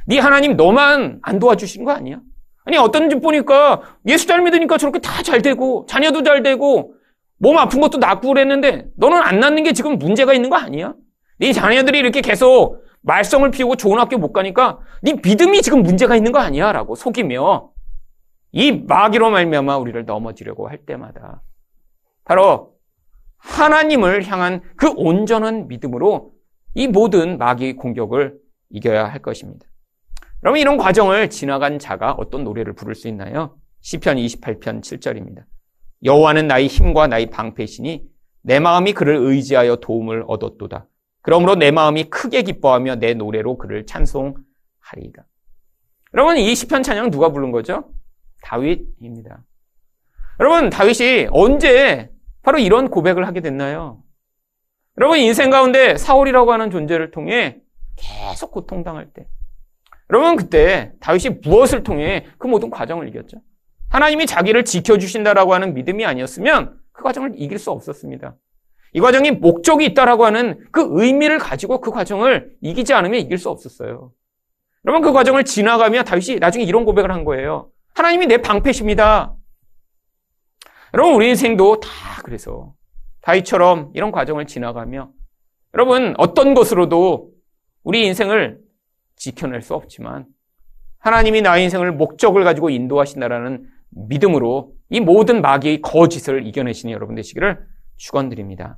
네 0.07 0.19
하나님 0.19 0.55
너만 0.55 1.19
안 1.21 1.39
도와주신 1.39 1.85
거 1.85 1.91
아니야? 1.91 2.19
아니 2.65 2.77
어떤 2.77 3.09
집 3.09 3.21
보니까 3.21 3.81
예수 4.07 4.27
잘 4.27 4.41
믿으니까 4.41 4.77
저렇게 4.77 4.99
다 4.99 5.21
잘 5.23 5.41
되고 5.41 5.85
자녀도 5.87 6.23
잘 6.23 6.43
되고 6.43 6.95
몸 7.37 7.57
아픈 7.57 7.81
것도 7.81 7.97
낫고 7.97 8.27
그랬는데 8.27 8.87
너는 8.97 9.17
안 9.21 9.39
낫는 9.39 9.63
게 9.63 9.73
지금 9.73 9.97
문제가 9.97 10.33
있는 10.33 10.49
거 10.49 10.57
아니야? 10.57 10.93
네 11.39 11.53
자녀들이 11.53 11.97
이렇게 11.99 12.21
계속 12.21 12.83
말썽을 13.01 13.49
피우고 13.51 13.75
좋은 13.77 13.99
학교 13.99 14.17
못 14.17 14.31
가니까 14.31 14.79
네 15.01 15.13
믿음이 15.23 15.61
지금 15.61 15.81
문제가 15.81 16.15
있는 16.15 16.31
거 16.31 16.39
아니야? 16.39 16.71
라고 16.71 16.95
속이며 16.95 17.71
이 18.51 18.71
마귀로 18.71 19.31
말미암아 19.31 19.77
우리를 19.77 20.05
넘어지려고 20.05 20.67
할 20.67 20.77
때마다 20.79 21.41
바로 22.25 22.70
하나님을 23.41 24.25
향한 24.27 24.61
그 24.75 24.89
온전한 24.95 25.67
믿음으로 25.67 26.33
이 26.73 26.87
모든 26.87 27.37
마귀의 27.37 27.75
공격을 27.75 28.37
이겨야 28.69 29.05
할 29.05 29.19
것입니다. 29.21 29.65
그러면 30.39 30.59
이런 30.59 30.77
과정을 30.77 31.29
지나간 31.29 31.77
자가 31.77 32.13
어떤 32.13 32.43
노래를 32.43 32.73
부를 32.73 32.95
수 32.95 33.07
있나요? 33.07 33.57
시편 33.81 34.17
28편 34.17 34.81
7절입니다. 34.81 35.43
여호와는 36.03 36.47
나의 36.47 36.67
힘과 36.67 37.07
나의 37.07 37.29
방패시니 37.29 38.03
내 38.43 38.59
마음이 38.59 38.93
그를 38.93 39.17
의지하여 39.17 39.77
도움을 39.77 40.23
얻었도다. 40.27 40.87
그러므로 41.21 41.55
내 41.55 41.69
마음이 41.69 42.05
크게 42.05 42.41
기뻐하며 42.41 42.95
내 42.95 43.13
노래로 43.13 43.57
그를 43.57 43.85
찬송하리이다. 43.85 45.27
여러분 46.13 46.37
이 46.37 46.55
시편 46.55 46.83
찬양 46.83 47.11
누가 47.11 47.29
부른 47.29 47.51
거죠? 47.51 47.91
다윗입니다. 48.43 49.43
여러분 50.39 50.69
다윗이 50.69 51.27
언제 51.31 52.10
바로 52.43 52.59
이런 52.59 52.89
고백을 52.89 53.27
하게 53.27 53.41
됐나요? 53.41 54.01
여러분 54.97 55.19
인생 55.19 55.49
가운데 55.49 55.97
사울이라고 55.97 56.51
하는 56.51 56.69
존재를 56.69 57.11
통해 57.11 57.59
계속 57.95 58.51
고통당할 58.51 59.07
때 59.13 59.27
여러분 60.09 60.35
그때 60.35 60.91
다윗이 60.99 61.39
무엇을 61.43 61.83
통해 61.83 62.25
그 62.37 62.47
모든 62.47 62.69
과정을 62.69 63.07
이겼죠? 63.07 63.37
하나님이 63.89 64.25
자기를 64.25 64.65
지켜주신다라고 64.65 65.53
하는 65.53 65.73
믿음이 65.73 66.05
아니었으면 66.05 66.77
그 66.91 67.03
과정을 67.03 67.33
이길 67.35 67.59
수 67.59 67.71
없었습니다. 67.71 68.35
이 68.93 68.99
과정이 68.99 69.31
목적이 69.31 69.85
있다라고 69.85 70.25
하는 70.25 70.59
그 70.71 70.85
의미를 70.91 71.39
가지고 71.39 71.79
그 71.79 71.91
과정을 71.91 72.51
이기지 72.61 72.93
않으면 72.93 73.19
이길 73.19 73.37
수 73.37 73.49
없었어요. 73.49 74.11
여러분 74.85 75.01
그 75.01 75.13
과정을 75.13 75.45
지나가며 75.45 76.03
다윗이 76.03 76.39
나중에 76.39 76.65
이런 76.65 76.83
고백을 76.85 77.11
한 77.11 77.23
거예요. 77.23 77.69
하나님이 77.93 78.27
내 78.27 78.37
방패십니다. 78.37 79.35
여러분 80.93 81.15
우리 81.15 81.29
인생도 81.29 81.79
다 81.79 81.89
그래서 82.23 82.73
다윗처럼 83.21 83.91
이런 83.93 84.11
과정을 84.11 84.45
지나가며 84.45 85.11
여러분 85.73 86.13
어떤 86.17 86.53
것으로도 86.53 87.31
우리 87.83 88.05
인생을 88.05 88.59
지켜낼 89.15 89.61
수 89.61 89.73
없지만 89.73 90.25
하나님이 90.99 91.41
나의 91.41 91.63
인생을 91.65 91.93
목적을 91.93 92.43
가지고 92.43 92.69
인도하신다라는 92.69 93.67
믿음으로 93.89 94.73
이 94.89 94.99
모든 94.99 95.41
마귀의 95.41 95.81
거짓을 95.81 96.45
이겨내시니 96.45 96.93
여러분 96.93 97.15
되시기를 97.15 97.65
축원드립니다. 97.97 98.77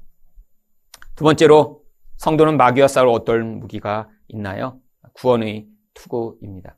두 1.15 1.23
번째로 1.23 1.83
성도는 2.17 2.57
마귀와 2.57 2.87
싸울 2.87 3.09
어떤 3.09 3.59
무기가 3.59 4.09
있나요? 4.27 4.79
구원의 5.13 5.67
투구입니다. 5.93 6.77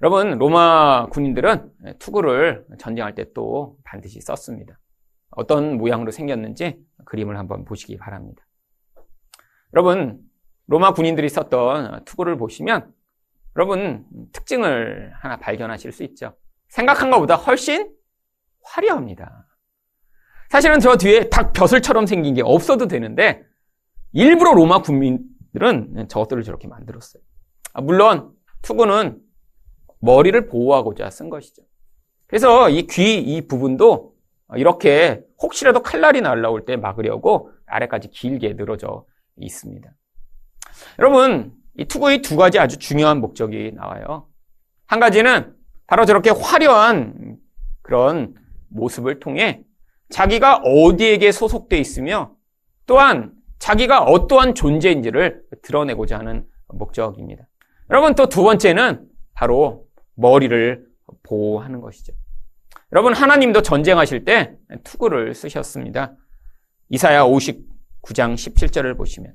여러분 0.00 0.38
로마 0.38 1.06
군인들은 1.08 1.98
투구를 1.98 2.66
전쟁할 2.78 3.14
때 3.14 3.24
또 3.34 3.76
반드시 3.84 4.20
썼습니다. 4.20 4.78
어떤 5.30 5.76
모양으로 5.76 6.10
생겼는지 6.10 6.78
그림을 7.04 7.36
한번 7.38 7.64
보시기 7.64 7.96
바랍니다. 7.96 8.44
여러분 9.74 10.20
로마 10.66 10.92
군인들이 10.92 11.28
썼던 11.28 12.04
투구를 12.04 12.36
보시면 12.36 12.92
여러분 13.56 14.06
특징을 14.32 15.12
하나 15.16 15.36
발견하실 15.38 15.92
수 15.92 16.04
있죠. 16.04 16.36
생각한 16.68 17.10
것보다 17.10 17.36
훨씬 17.36 17.92
화려합니다. 18.62 19.46
사실은 20.50 20.80
저 20.80 20.96
뒤에 20.96 21.28
닭 21.28 21.52
벼슬처럼 21.52 22.06
생긴 22.06 22.34
게 22.34 22.42
없어도 22.42 22.86
되는데 22.86 23.44
일부러 24.12 24.52
로마 24.54 24.80
군민들은 24.80 26.08
저것들을 26.08 26.42
저렇게 26.42 26.68
만들었어요. 26.68 27.22
아, 27.74 27.80
물론 27.82 28.32
투구는 28.62 29.20
머리를 30.00 30.48
보호하고자 30.48 31.10
쓴 31.10 31.28
것이죠. 31.30 31.62
그래서 32.26 32.68
이 32.70 32.86
귀 32.86 33.18
이 33.18 33.46
부분도 33.46 34.14
이렇게 34.56 35.22
혹시라도 35.42 35.82
칼날이 35.82 36.20
날라올 36.20 36.64
때 36.64 36.76
막으려고 36.76 37.50
아래까지 37.66 38.08
길게 38.10 38.54
늘어져 38.54 39.04
있습니다. 39.36 39.90
여러분, 40.98 41.52
이 41.76 41.84
투구의 41.84 42.22
두 42.22 42.36
가지 42.36 42.58
아주 42.58 42.78
중요한 42.78 43.20
목적이 43.20 43.72
나와요. 43.74 44.26
한 44.86 45.00
가지는 45.00 45.54
바로 45.86 46.04
저렇게 46.06 46.30
화려한 46.30 47.36
그런 47.82 48.34
모습을 48.68 49.20
통해 49.20 49.62
자기가 50.10 50.62
어디에게 50.64 51.30
소속돼 51.32 51.78
있으며 51.78 52.34
또한 52.86 53.32
자기가 53.58 54.02
어떠한 54.04 54.54
존재인지를 54.54 55.42
드러내고자 55.62 56.18
하는 56.18 56.46
목적입니다. 56.68 57.46
여러분 57.90 58.14
또 58.14 58.26
두 58.26 58.42
번째는 58.42 59.06
바로 59.34 59.86
머리를 60.18 60.86
보호하는 61.22 61.80
것이죠. 61.80 62.12
여러분 62.92 63.14
하나님도 63.14 63.62
전쟁하실 63.62 64.24
때 64.24 64.56
투구를 64.84 65.34
쓰셨습니다. 65.34 66.14
이사야 66.90 67.24
59장 67.24 68.34
17절을 68.34 68.96
보시면 68.96 69.34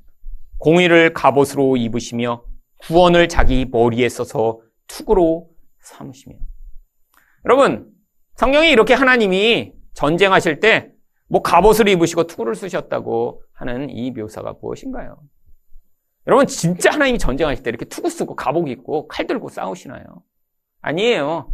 공의를 0.59 1.13
갑옷으로 1.13 1.77
입으시며 1.77 2.45
구원을 2.77 3.27
자기 3.27 3.65
머리에 3.65 4.09
써서 4.09 4.59
투구로 4.87 5.49
삼으시며 5.81 6.35
여러분 7.45 7.91
성경이 8.35 8.71
이렇게 8.71 8.93
하나님이 8.93 9.73
전쟁하실 9.93 10.59
때 10.59 10.93
뭐 11.33 11.41
갑옷을 11.41 11.87
입으시고 11.87 12.27
투구를 12.27 12.53
쓰셨다고 12.53 13.41
하는 13.53 13.89
이 13.89 14.11
묘사가 14.11 14.53
무엇인가요? 14.61 15.17
여러분 16.27 16.45
진짜 16.45 16.91
하나님이 16.91 17.17
전쟁하실 17.17 17.63
때 17.63 17.69
이렇게 17.69 17.85
투구 17.85 18.11
쓰고 18.11 18.35
갑옷 18.35 18.67
입고 18.67 19.07
칼 19.07 19.25
들고 19.25 19.49
싸우시나요? 19.49 20.03
아니에요. 20.83 21.51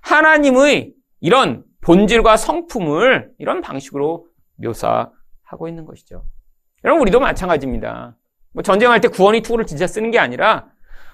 하나님의 0.00 0.94
이런 1.20 1.64
본질과 1.82 2.36
성품을 2.36 3.32
이런 3.38 3.60
방식으로 3.60 4.26
묘사하고 4.56 5.68
있는 5.68 5.84
것이죠. 5.84 6.24
여러분 6.84 7.02
우리도 7.02 7.20
마찬가지입니다. 7.20 8.16
뭐 8.52 8.62
전쟁할 8.62 9.00
때 9.00 9.08
구원이 9.08 9.42
투구를 9.42 9.66
진짜 9.66 9.86
쓰는 9.86 10.10
게 10.10 10.18
아니라 10.18 10.68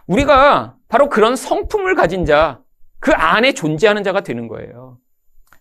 우리가 0.06 0.76
바로 0.88 1.08
그런 1.08 1.34
성품을 1.36 1.94
가진 1.94 2.24
자, 2.24 2.62
그 3.00 3.12
안에 3.12 3.52
존재하는 3.52 4.04
자가 4.04 4.20
되는 4.20 4.48
거예요. 4.48 4.98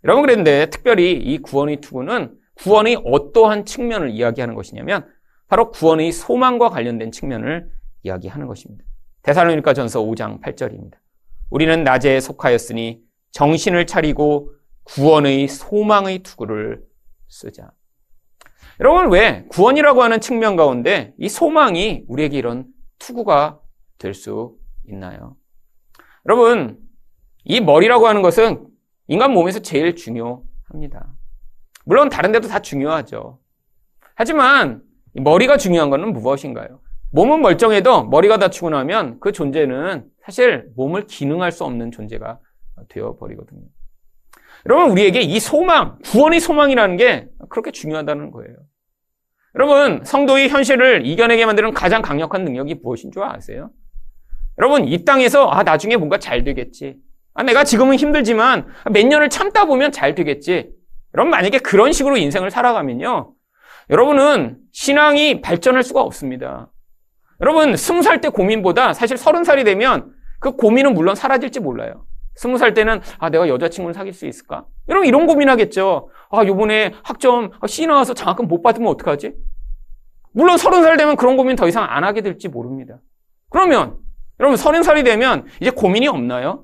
여러분 0.03 0.23
그랬는데 0.23 0.67
특별히 0.69 1.13
이 1.13 1.37
구원의 1.39 1.77
투구는 1.81 2.37
구원의 2.55 3.01
어떠한 3.05 3.65
측면을 3.65 4.11
이야기하는 4.11 4.53
것이냐면 4.53 5.07
바로 5.47 5.71
구원의 5.71 6.11
소망과 6.11 6.69
관련된 6.69 7.11
측면을 7.11 7.69
이야기하는 8.03 8.47
것입니다. 8.47 8.83
대살로니가 9.23 9.73
전서 9.73 10.01
5장 10.01 10.41
8절입니다. 10.41 11.02
우리는 11.53 11.83
낮에 11.83 12.19
속하였으니 12.19 13.03
정신을 13.29 13.85
차리고 13.85 14.51
구원의 14.85 15.47
소망의 15.47 16.23
투구를 16.23 16.83
쓰자. 17.27 17.69
여러분 18.79 19.11
왜 19.11 19.45
구원이라고 19.49 20.01
하는 20.01 20.19
측면 20.19 20.55
가운데 20.55 21.13
이 21.19 21.29
소망이 21.29 22.05
우리에게 22.07 22.39
이런 22.39 22.65
투구가 22.97 23.59
될 23.99 24.15
수 24.15 24.57
있나요? 24.89 25.37
여러분 26.25 26.79
이 27.43 27.61
머리라고 27.61 28.07
하는 28.07 28.23
것은 28.23 28.67
인간 29.07 29.31
몸에서 29.31 29.59
제일 29.59 29.95
중요합니다. 29.95 31.13
물론 31.85 32.09
다른 32.09 32.31
데도 32.31 32.47
다 32.47 32.63
중요하죠. 32.63 33.39
하지만 34.15 34.81
머리가 35.13 35.57
중요한 35.57 35.91
것은 35.91 36.13
무엇인가요? 36.13 36.79
몸은 37.13 37.41
멀쩡해도 37.41 38.05
머리가 38.05 38.37
다치고 38.37 38.71
나면 38.71 39.19
그 39.19 39.31
존재는 39.31 40.05
사실 40.25 40.65
몸을 40.75 41.05
기능할 41.05 41.51
수 41.51 41.63
없는 41.63 41.91
존재가 41.91 42.39
되어버리거든요. 42.89 43.61
여러분, 44.65 44.89
우리에게 44.91 45.21
이 45.21 45.39
소망, 45.39 45.99
구원의 46.05 46.39
소망이라는 46.39 46.97
게 46.97 47.27
그렇게 47.49 47.69
중요하다는 47.69 48.31
거예요. 48.31 48.55
여러분, 49.55 50.03
성도의 50.03 50.49
현실을 50.49 51.05
이겨내게 51.05 51.45
만드는 51.45 51.73
가장 51.73 52.01
강력한 52.01 52.45
능력이 52.45 52.75
무엇인 52.81 53.11
줄 53.11 53.21
아세요? 53.21 53.69
여러분, 54.57 54.85
이 54.85 55.05
땅에서, 55.05 55.47
아, 55.49 55.61
나중에 55.61 55.97
뭔가 55.97 56.17
잘 56.17 56.43
되겠지. 56.43 56.97
아, 57.35 57.43
내가 57.43 57.63
지금은 57.63 57.97
힘들지만 57.97 58.65
몇 58.91 59.05
년을 59.05 59.29
참다 59.29 59.65
보면 59.65 59.91
잘 59.91 60.15
되겠지. 60.15 60.71
여러분, 61.13 61.29
만약에 61.29 61.59
그런 61.59 61.91
식으로 61.91 62.17
인생을 62.17 62.49
살아가면요. 62.49 63.35
여러분은 63.91 64.57
신앙이 64.71 65.41
발전할 65.41 65.83
수가 65.83 66.01
없습니다. 66.01 66.71
여러분, 67.43 67.75
스무 67.75 68.01
살 68.01 68.21
때 68.21 68.29
고민보다 68.29 68.93
사실 68.93 69.17
서른 69.17 69.43
살이 69.43 69.65
되면 69.65 70.13
그 70.39 70.53
고민은 70.53 70.93
물론 70.93 71.13
사라질지 71.13 71.59
몰라요. 71.59 72.05
스무 72.35 72.57
살 72.57 72.73
때는 72.73 73.01
아 73.19 73.29
내가 73.29 73.49
여자친구를 73.49 73.93
사귈 73.93 74.13
수 74.13 74.25
있을까? 74.25 74.65
여러분 74.87 75.09
이런 75.09 75.27
고민하겠죠. 75.27 76.09
아 76.31 76.45
요번에 76.45 76.93
학점 77.03 77.51
C 77.67 77.85
나와서 77.85 78.13
장학금 78.13 78.47
못 78.47 78.61
받으면 78.61 78.87
어떡하지? 78.91 79.33
물론 80.31 80.57
서른 80.57 80.83
살 80.83 80.95
되면 80.95 81.17
그런 81.17 81.35
고민 81.35 81.57
더 81.57 81.67
이상 81.67 81.83
안 81.83 82.05
하게 82.05 82.21
될지 82.21 82.47
모릅니다. 82.47 82.99
그러면 83.49 83.97
여러분 84.39 84.55
서른 84.55 84.81
살이 84.81 85.03
되면 85.03 85.45
이제 85.59 85.69
고민이 85.69 86.07
없나요? 86.07 86.63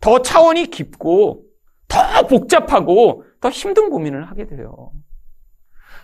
더 0.00 0.22
차원이 0.22 0.70
깊고 0.70 1.42
더 1.88 2.26
복잡하고 2.26 3.24
더 3.42 3.50
힘든 3.50 3.90
고민을 3.90 4.30
하게 4.30 4.46
돼요. 4.46 4.92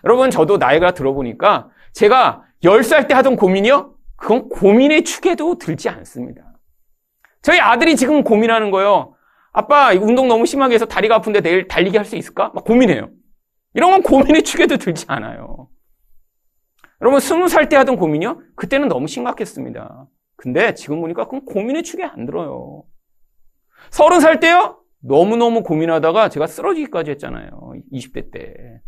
여러분, 0.04 0.30
저도 0.30 0.58
나이가 0.58 0.92
들어보니까 0.92 1.70
제가 1.92 2.42
10살 2.62 3.08
때 3.08 3.14
하던 3.14 3.36
고민이요? 3.36 3.94
그건 4.16 4.48
고민의 4.48 5.04
축에도 5.04 5.58
들지 5.58 5.88
않습니다. 5.88 6.42
저희 7.42 7.58
아들이 7.60 7.96
지금 7.96 8.22
고민하는 8.22 8.70
거예요. 8.70 9.14
아빠, 9.52 9.92
운동 9.92 10.28
너무 10.28 10.46
심하게 10.46 10.74
해서 10.74 10.86
다리가 10.86 11.16
아픈데 11.16 11.40
내일 11.40 11.68
달리기 11.68 11.96
할 11.96 12.06
수 12.06 12.16
있을까? 12.16 12.50
막 12.54 12.64
고민해요. 12.64 13.10
이런 13.74 13.90
건 13.90 14.02
고민의 14.02 14.42
축에도 14.44 14.76
들지 14.76 15.04
않아요. 15.08 15.68
여러분, 17.00 17.18
20살 17.18 17.68
때 17.68 17.76
하던 17.76 17.96
고민이요? 17.96 18.40
그때는 18.54 18.88
너무 18.88 19.08
심각했습니다. 19.08 20.06
근데 20.36 20.74
지금 20.74 21.00
보니까 21.00 21.24
그건 21.24 21.44
고민의 21.44 21.82
축에 21.82 22.04
안 22.04 22.26
들어요. 22.26 22.84
30살 23.90 24.40
때요? 24.40 24.78
너무너무 25.00 25.62
고민하다가 25.64 26.28
제가 26.28 26.46
쓰러지기까지 26.46 27.10
했잖아요. 27.12 27.74
20대 27.92 28.30
때. 28.30 28.80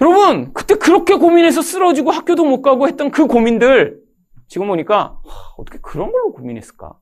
여러분, 0.00 0.52
그때 0.52 0.74
그렇게 0.74 1.14
고민해서 1.14 1.62
쓰러지고 1.62 2.10
학교도 2.10 2.44
못 2.44 2.62
가고 2.62 2.88
했던 2.88 3.10
그 3.10 3.26
고민들, 3.26 4.00
지금 4.48 4.66
보니까, 4.66 5.20
어떻게 5.56 5.78
그런 5.80 6.10
걸로 6.12 6.32
고민했을까? 6.32 6.98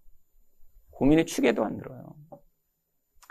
고민의 0.91 1.27
축에도 1.27 1.65
안 1.65 1.79
들어요. 1.79 2.15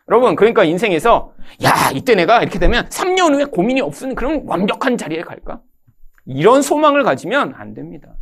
여러분, 0.10 0.36
그러니까 0.36 0.64
인생에서, 0.64 1.34
야, 1.64 1.92
이때 1.94 2.16
내가 2.16 2.42
이렇게 2.42 2.60
되면 2.60 2.86
3년 2.90 3.34
후에 3.36 3.46
고민이 3.46 3.82
없는 3.82 4.16
그런 4.16 4.44
완벽한 4.46 4.98
자리에 4.98 5.22
갈까? 5.22 5.62
이런 6.26 6.62
소망을 6.62 7.04
가지면 7.04 7.54
안 7.56 7.74
됩니다. 7.74 8.16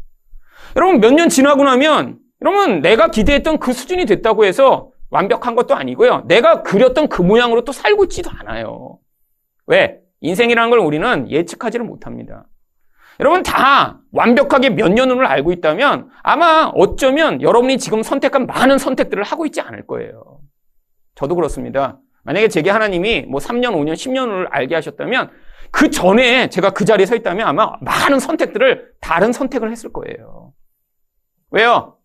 여러분, 0.75 0.99
몇 0.99 1.13
년 1.13 1.29
지나고 1.29 1.63
나면, 1.63 2.19
여러분, 2.41 2.81
내가 2.81 3.09
기대했던 3.09 3.59
그 3.59 3.73
수준이 3.73 4.05
됐다고 4.05 4.45
해서 4.45 4.91
완벽한 5.09 5.55
것도 5.55 5.73
아니고요. 5.75 6.25
내가 6.27 6.61
그렸던 6.63 7.07
그 7.09 7.21
모양으로 7.21 7.63
또 7.63 7.71
살고 7.71 8.03
있지도 8.05 8.29
않아요. 8.29 8.99
왜? 9.65 9.98
인생이라는 10.21 10.69
걸 10.69 10.79
우리는 10.79 11.29
예측하지를 11.29 11.85
못합니다. 11.85 12.45
여러분 13.19 13.43
다 13.43 13.99
완벽하게 14.11 14.71
몇 14.71 14.89
년을 14.89 15.25
알고 15.25 15.51
있다면 15.51 16.09
아마 16.23 16.71
어쩌면 16.73 17.41
여러분이 17.41 17.77
지금 17.77 18.01
선택한 18.01 18.45
많은 18.45 18.77
선택들을 18.77 19.23
하고 19.23 19.45
있지 19.45 19.59
않을 19.59 19.85
거예요. 19.87 20.39
저도 21.15 21.35
그렇습니다. 21.35 21.99
만약에 22.23 22.47
제게 22.47 22.69
하나님이 22.69 23.23
뭐 23.23 23.39
3년, 23.41 23.73
5년, 23.73 23.93
10년을 23.93 24.47
알게 24.51 24.75
하셨다면 24.75 25.31
그 25.71 25.89
전에 25.89 26.49
제가 26.49 26.71
그 26.71 26.85
자리에 26.85 27.05
서 27.05 27.15
있다면 27.15 27.45
아마 27.45 27.73
많은 27.81 28.19
선택들을 28.19 28.93
다른 29.01 29.33
선택을 29.33 29.71
했을 29.71 29.91
거예요. 29.91 30.53
왜요? 31.51 31.97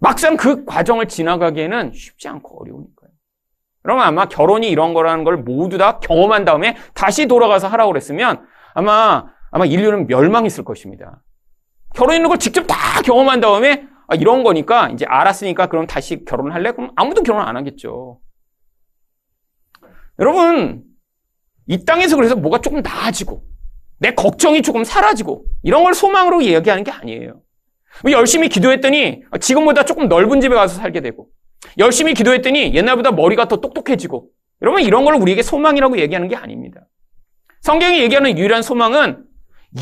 막상 0.00 0.36
그 0.36 0.64
과정을 0.64 1.08
지나가기에는 1.08 1.92
쉽지 1.92 2.28
않고 2.28 2.60
어려우니까요. 2.62 2.97
그러면 3.82 4.04
아마 4.04 4.26
결혼이 4.26 4.68
이런 4.68 4.94
거라는 4.94 5.24
걸 5.24 5.38
모두 5.38 5.78
다 5.78 5.98
경험한 6.00 6.44
다음에 6.44 6.76
다시 6.94 7.26
돌아가서 7.26 7.68
하라고 7.68 7.92
그랬으면 7.92 8.46
아마 8.74 9.26
아마 9.50 9.64
인류는 9.64 10.06
멸망했을 10.06 10.64
것입니다. 10.64 11.22
결혼 11.94 12.16
있는 12.16 12.28
걸 12.28 12.38
직접 12.38 12.64
다 12.66 12.76
경험한 13.02 13.40
다음에 13.40 13.86
아, 14.08 14.14
이런 14.14 14.42
거니까 14.42 14.88
이제 14.88 15.04
알았으니까 15.06 15.66
그럼 15.68 15.86
다시 15.86 16.24
결혼을 16.24 16.54
할래? 16.54 16.72
그럼 16.72 16.90
아무도 16.96 17.22
결혼 17.22 17.46
안 17.46 17.56
하겠죠. 17.56 18.20
여러분 20.18 20.82
이 21.66 21.84
땅에서 21.84 22.16
그래서 22.16 22.34
뭐가 22.34 22.60
조금 22.60 22.82
나아지고 22.82 23.44
내 23.98 24.14
걱정이 24.14 24.62
조금 24.62 24.84
사라지고 24.84 25.44
이런 25.62 25.82
걸 25.82 25.94
소망으로 25.94 26.40
이야기하는 26.40 26.84
게 26.84 26.90
아니에요. 26.90 27.40
열심히 28.10 28.48
기도했더니 28.48 29.22
지금보다 29.40 29.84
조금 29.84 30.08
넓은 30.08 30.40
집에 30.40 30.54
가서 30.54 30.76
살게 30.76 31.00
되고 31.00 31.28
열심히 31.78 32.14
기도했더니 32.14 32.74
옛날보다 32.74 33.12
머리가 33.12 33.48
더 33.48 33.56
똑똑해지고 33.56 34.28
여러분 34.62 34.82
이런 34.82 35.04
걸 35.04 35.14
우리에게 35.14 35.42
소망이라고 35.42 35.98
얘기하는 35.98 36.28
게 36.28 36.36
아닙니다. 36.36 36.80
성경이 37.60 38.00
얘기하는 38.00 38.38
유일한 38.38 38.62
소망은 38.62 39.24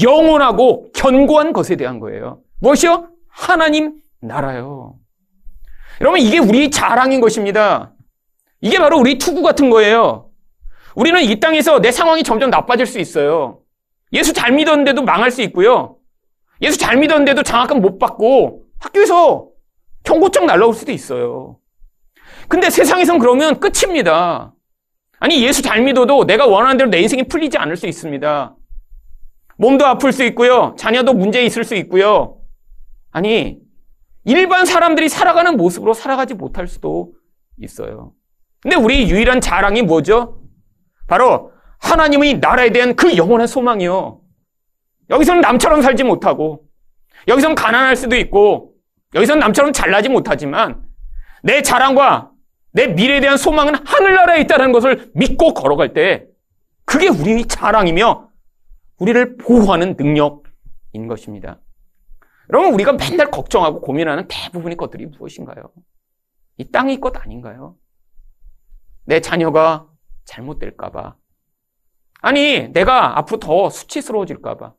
영원하고 0.02 0.90
견고한 0.92 1.52
것에 1.52 1.76
대한 1.76 2.00
거예요. 2.00 2.40
무엇이요? 2.60 3.08
하나님 3.28 4.00
나라요. 4.20 4.96
여러분 6.00 6.20
이게 6.20 6.38
우리 6.38 6.70
자랑인 6.70 7.20
것입니다. 7.20 7.92
이게 8.60 8.78
바로 8.78 8.98
우리 8.98 9.18
투구 9.18 9.42
같은 9.42 9.70
거예요. 9.70 10.30
우리는 10.94 11.22
이 11.22 11.38
땅에서 11.38 11.80
내 11.80 11.92
상황이 11.92 12.22
점점 12.22 12.50
나빠질 12.50 12.86
수 12.86 12.98
있어요. 12.98 13.60
예수 14.12 14.32
잘 14.32 14.52
믿었는데도 14.52 15.02
망할 15.02 15.30
수 15.30 15.42
있고요. 15.42 15.96
예수 16.62 16.78
잘 16.78 16.96
믿었는데도 16.96 17.42
장학금 17.42 17.80
못 17.80 17.98
받고 17.98 18.64
학교에서 18.78 19.48
경고장 20.04 20.46
날라올 20.46 20.72
수도 20.72 20.92
있어요. 20.92 21.58
근데 22.48 22.70
세상에선 22.70 23.18
그러면 23.18 23.60
끝입니다. 23.60 24.54
아니, 25.18 25.42
예수 25.44 25.62
잘 25.62 25.82
믿어도 25.82 26.24
내가 26.24 26.46
원하는 26.46 26.76
대로 26.76 26.90
내 26.90 27.00
인생이 27.00 27.24
풀리지 27.24 27.58
않을 27.58 27.76
수 27.76 27.86
있습니다. 27.86 28.56
몸도 29.58 29.86
아플 29.86 30.12
수 30.12 30.22
있고요. 30.24 30.74
자녀도 30.78 31.14
문제 31.14 31.42
있을 31.44 31.64
수 31.64 31.74
있고요. 31.76 32.38
아니, 33.10 33.58
일반 34.24 34.66
사람들이 34.66 35.08
살아가는 35.08 35.56
모습으로 35.56 35.94
살아가지 35.94 36.34
못할 36.34 36.66
수도 36.66 37.12
있어요. 37.58 38.12
근데 38.60 38.76
우리 38.76 39.08
유일한 39.08 39.40
자랑이 39.40 39.82
뭐죠? 39.82 40.42
바로 41.06 41.52
하나님의 41.78 42.38
나라에 42.38 42.70
대한 42.70 42.96
그 42.96 43.16
영원한 43.16 43.46
소망이요. 43.46 44.20
여기서는 45.08 45.40
남처럼 45.40 45.82
살지 45.82 46.04
못하고, 46.04 46.64
여기서는 47.28 47.54
가난할 47.54 47.96
수도 47.96 48.16
있고, 48.16 48.72
여기서는 49.14 49.38
남처럼 49.40 49.72
잘나지 49.72 50.08
못하지만, 50.08 50.82
내 51.42 51.62
자랑과 51.62 52.32
내 52.76 52.88
미래에 52.88 53.20
대한 53.20 53.38
소망은 53.38 53.74
하늘나라에 53.86 54.42
있다는 54.42 54.70
것을 54.70 55.10
믿고 55.14 55.54
걸어갈 55.54 55.94
때, 55.94 56.26
그게 56.84 57.08
우리의 57.08 57.46
자랑이며, 57.46 58.28
우리를 58.98 59.38
보호하는 59.38 59.96
능력인 59.98 61.08
것입니다. 61.08 61.58
여러분, 62.50 62.74
우리가 62.74 62.92
맨날 62.92 63.30
걱정하고 63.30 63.80
고민하는 63.80 64.28
대부분의 64.28 64.76
것들이 64.76 65.06
무엇인가요? 65.06 65.72
이 66.58 66.70
땅의 66.70 67.00
것 67.00 67.16
아닌가요? 67.16 67.76
내 69.06 69.20
자녀가 69.20 69.88
잘못될까봐. 70.26 71.16
아니, 72.20 72.68
내가 72.74 73.18
앞으로 73.18 73.40
더 73.40 73.70
수치스러워질까봐. 73.70 74.74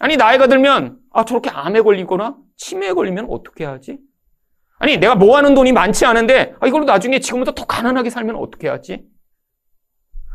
아니, 0.00 0.18
나이가 0.18 0.48
들면, 0.48 0.98
아, 1.10 1.24
저렇게 1.24 1.48
암에 1.48 1.80
걸리거나 1.80 2.36
치매에 2.56 2.92
걸리면 2.92 3.28
어떻게 3.30 3.64
하지? 3.64 3.98
아니, 4.82 4.96
내가 4.96 5.14
모아놓은 5.14 5.54
돈이 5.54 5.70
많지 5.70 6.04
않은데, 6.06 6.56
아, 6.58 6.66
이걸로 6.66 6.84
나중에 6.84 7.20
지금부터 7.20 7.52
더 7.52 7.64
가난하게 7.66 8.10
살면 8.10 8.34
어떻게 8.34 8.68
하지? 8.68 9.04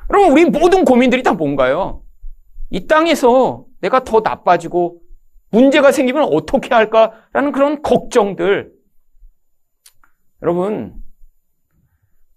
여러분, 0.10 0.32
우리 0.32 0.46
모든 0.46 0.86
고민들이 0.86 1.22
다 1.22 1.34
뭔가요? 1.34 2.02
이 2.70 2.88
땅에서 2.88 3.66
내가 3.82 4.06
더 4.06 4.22
나빠지고 4.22 5.02
문제가 5.50 5.92
생기면 5.92 6.30
어떻게 6.32 6.74
할까라는 6.74 7.52
그런 7.52 7.82
걱정들. 7.82 8.72
여러분, 10.42 10.94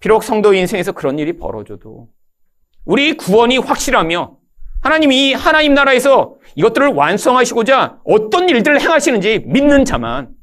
비록 0.00 0.24
성도 0.24 0.52
인생에서 0.52 0.90
그런 0.90 1.16
일이 1.20 1.34
벌어져도 1.34 2.08
우리 2.84 3.16
구원이 3.16 3.58
확실하며 3.58 4.36
하나님이 4.80 5.34
하나님 5.34 5.74
나라에서 5.74 6.34
이것들을 6.56 6.88
완성하시고자 6.88 8.00
어떤 8.02 8.48
일들을 8.48 8.80
행하시는지 8.80 9.44
믿는 9.46 9.84
자만 9.84 10.39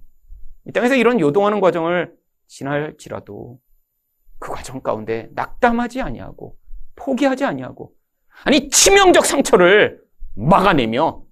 이 0.67 0.71
땅에서 0.73 0.95
이런 0.95 1.19
요동하는 1.19 1.61
과정을 1.61 2.13
지날지라도 2.47 3.57
그 4.37 4.51
과정 4.51 4.81
가운데 4.81 5.29
낙담하지 5.33 6.01
아니하고 6.01 6.57
포기하지 6.95 7.45
아니하고 7.45 7.93
아니 8.43 8.69
치명적 8.69 9.25
상처를 9.25 10.01
막아내며 10.35 11.23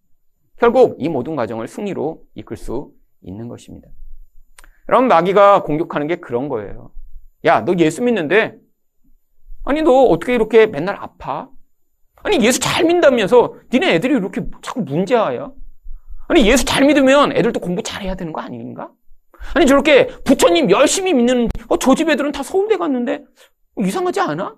결국 0.58 0.96
이 1.00 1.10
모든 1.10 1.36
과정을 1.36 1.68
승리로 1.68 2.24
이끌 2.34 2.56
수 2.56 2.94
있는 3.22 3.50
것입니다. 3.50 3.90
여러분 4.88 5.08
마귀가 5.10 5.64
공격하는 5.64 6.08
게 6.08 6.16
그런 6.16 6.48
거예요. 6.48 6.92
야, 7.44 7.62
너 7.66 7.74
예수 7.78 8.02
믿는데 8.02 8.58
아니 9.66 9.82
너 9.82 9.92
어떻게 10.06 10.34
이렇게 10.34 10.66
맨날 10.66 10.96
아파? 10.96 11.50
아니 12.24 12.44
예수 12.44 12.60
잘 12.60 12.86
믿다면서 12.86 13.56
니네 13.72 13.96
애들이 13.96 14.14
이렇게 14.14 14.42
자꾸 14.62 14.82
문제아야? 14.82 15.52
아니 16.28 16.48
예수 16.48 16.64
잘 16.66 16.86
믿으면 16.86 17.36
애들도 17.36 17.60
공부 17.60 17.84
잘해야 17.84 18.16
되는 18.16 18.32
거 18.32 18.42
아닌가? 18.42 18.92
아니 19.54 19.66
저렇게 19.68 20.08
부처님 20.24 20.70
열심히 20.72 21.14
믿는 21.14 21.50
어, 21.70 21.78
저 21.78 21.94
집 21.96 22.10
애들은 22.10 22.32
다 22.32 22.44
서울대 22.44 22.78
갔는데 22.78 23.24
어, 23.76 23.82
이상하지 23.82 24.20
않아? 24.22 24.56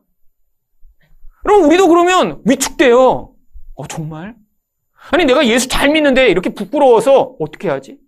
그럼 1.43 1.63
우리도 1.65 1.87
그러면 1.87 2.41
위축돼요. 2.45 3.33
어 3.75 3.87
정말? 3.87 4.35
아니 5.11 5.25
내가 5.25 5.45
예수 5.47 5.67
잘 5.67 5.89
믿는데 5.89 6.29
이렇게 6.29 6.49
부끄러워서 6.49 7.35
어떻게 7.39 7.69
하지? 7.69 7.99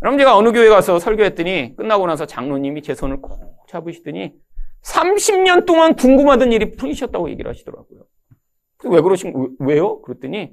그럼 0.00 0.18
제가 0.18 0.36
어느 0.36 0.52
교회 0.52 0.68
가서 0.68 0.98
설교했더니 0.98 1.76
끝나고 1.76 2.06
나서 2.06 2.26
장로님이 2.26 2.82
제 2.82 2.94
손을 2.94 3.20
꼭 3.22 3.66
잡으시더니 3.68 4.34
30년 4.82 5.64
동안 5.64 5.94
궁금하던 5.96 6.52
일이 6.52 6.72
풀리셨다고 6.72 7.30
얘기를 7.30 7.50
하시더라고요. 7.50 8.02
왜 8.84 9.00
그러신, 9.00 9.56
왜요? 9.60 10.02
그랬더니 10.02 10.50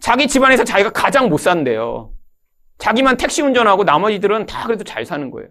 자기 0.00 0.26
집안에서 0.26 0.64
자기가 0.64 0.90
가장 0.90 1.28
못 1.28 1.38
산대요. 1.38 2.12
자기만 2.78 3.16
택시 3.16 3.42
운전하고 3.42 3.84
나머지들은 3.84 4.46
다 4.46 4.66
그래도 4.66 4.84
잘 4.84 5.04
사는 5.04 5.30
거예요. 5.30 5.48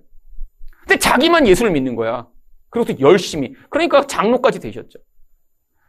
근데 0.81 0.97
자기만 0.97 1.47
예수를 1.47 1.71
믿는 1.71 1.95
거야. 1.95 2.27
그리고 2.69 2.93
또 2.93 2.99
열심히. 2.99 3.53
그러니까 3.69 4.07
장로까지 4.07 4.59
되셨죠. 4.59 4.99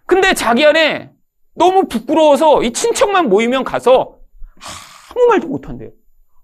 근데 0.07 0.35
자기 0.35 0.65
안에 0.65 1.13
너무 1.55 1.87
부끄러워서 1.87 2.63
이 2.63 2.73
친척만 2.73 3.29
모이면 3.29 3.65
가서 3.65 4.19
아무 5.11 5.27
말도 5.29 5.49
못한대요. 5.49 5.91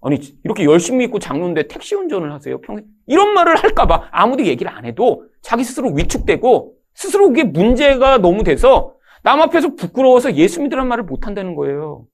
아니 0.01 0.19
이렇게 0.43 0.65
열심히 0.65 0.99
믿고 0.99 1.17
장로인데 1.17 1.67
택시 1.67 1.95
운전을 1.95 2.31
하세요 2.31 2.61
평생 2.61 2.85
이런 3.07 3.33
말을 3.33 3.55
할까봐 3.55 4.09
아무도 4.11 4.45
얘기를 4.45 4.71
안 4.71 4.85
해도 4.85 5.23
자기 5.41 5.63
스스로 5.63 5.89
위축되고 5.93 6.75
스스로 6.93 7.29
그게 7.29 7.43
문제가 7.43 8.19
너무 8.19 8.43
돼서 8.43 8.93
남 9.23 9.41
앞에서 9.41 9.73
부끄러워서 9.75 10.35
예수 10.35 10.61
믿으란 10.61 10.87
말을 10.87 11.05
못 11.05 11.25
한다는 11.25 11.55
거예요. 11.55 12.05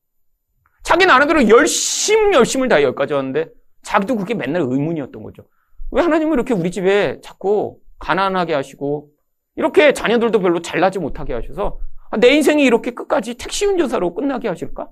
자기 0.83 1.05
나름대로 1.05 1.47
열심 1.49 2.33
열심을 2.33 2.67
다 2.67 2.81
여기까지 2.83 3.13
왔는데 3.13 3.49
자기도 3.83 4.15
그게 4.15 4.33
맨날 4.33 4.61
의문이었던 4.63 5.23
거죠. 5.23 5.43
왜 5.91 6.01
하나님은 6.01 6.33
이렇게 6.33 6.53
우리 6.53 6.71
집에 6.71 7.19
자꾸 7.21 7.79
가난하게 7.99 8.53
하시고 8.53 9.09
이렇게 9.55 9.93
자녀들도 9.93 10.39
별로 10.39 10.61
잘나지 10.61 10.99
못하게 10.99 11.33
하셔서 11.33 11.79
내 12.19 12.29
인생이 12.29 12.63
이렇게 12.63 12.91
끝까지 12.91 13.35
택시 13.35 13.65
운전사로 13.65 14.13
끝나게 14.13 14.47
하실까? 14.47 14.89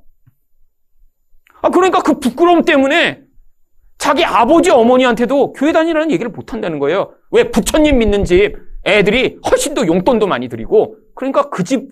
아, 1.61 1.69
그러니까 1.69 2.01
그 2.01 2.19
부끄러움 2.19 2.63
때문에 2.63 3.21
자기 3.97 4.23
아버지 4.23 4.71
어머니한테도 4.71 5.53
교회 5.53 5.73
다니라는 5.73 6.11
얘기를 6.11 6.31
못 6.31 6.53
한다는 6.53 6.79
거예요. 6.79 7.13
왜 7.31 7.51
부처님 7.51 7.97
믿는 7.97 8.23
집 8.23 8.55
애들이 8.85 9.39
훨씬 9.49 9.73
더 9.73 9.85
용돈도 9.85 10.27
많이 10.27 10.47
드리고 10.47 10.95
그러니까 11.15 11.49
그 11.49 11.63
집 11.63 11.89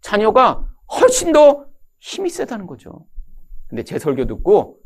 자녀가 0.00 0.66
훨씬 1.00 1.32
더 1.32 1.66
힘이 2.00 2.30
세다는 2.30 2.66
거죠. 2.66 3.06
근데 3.72 3.84
제 3.84 3.98
설교 3.98 4.26
듣고 4.26 4.76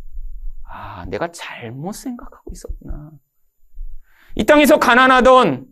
아, 0.62 1.04
내가 1.08 1.32
잘못 1.32 1.90
생각하고 1.90 2.52
있었구나. 2.52 3.10
이 4.36 4.44
땅에서 4.44 4.78
가난하던 4.78 5.66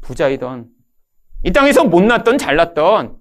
부자이던 0.00 0.68
이 1.44 1.52
땅에서 1.52 1.84
못났던 1.84 2.36
잘났던 2.36 3.18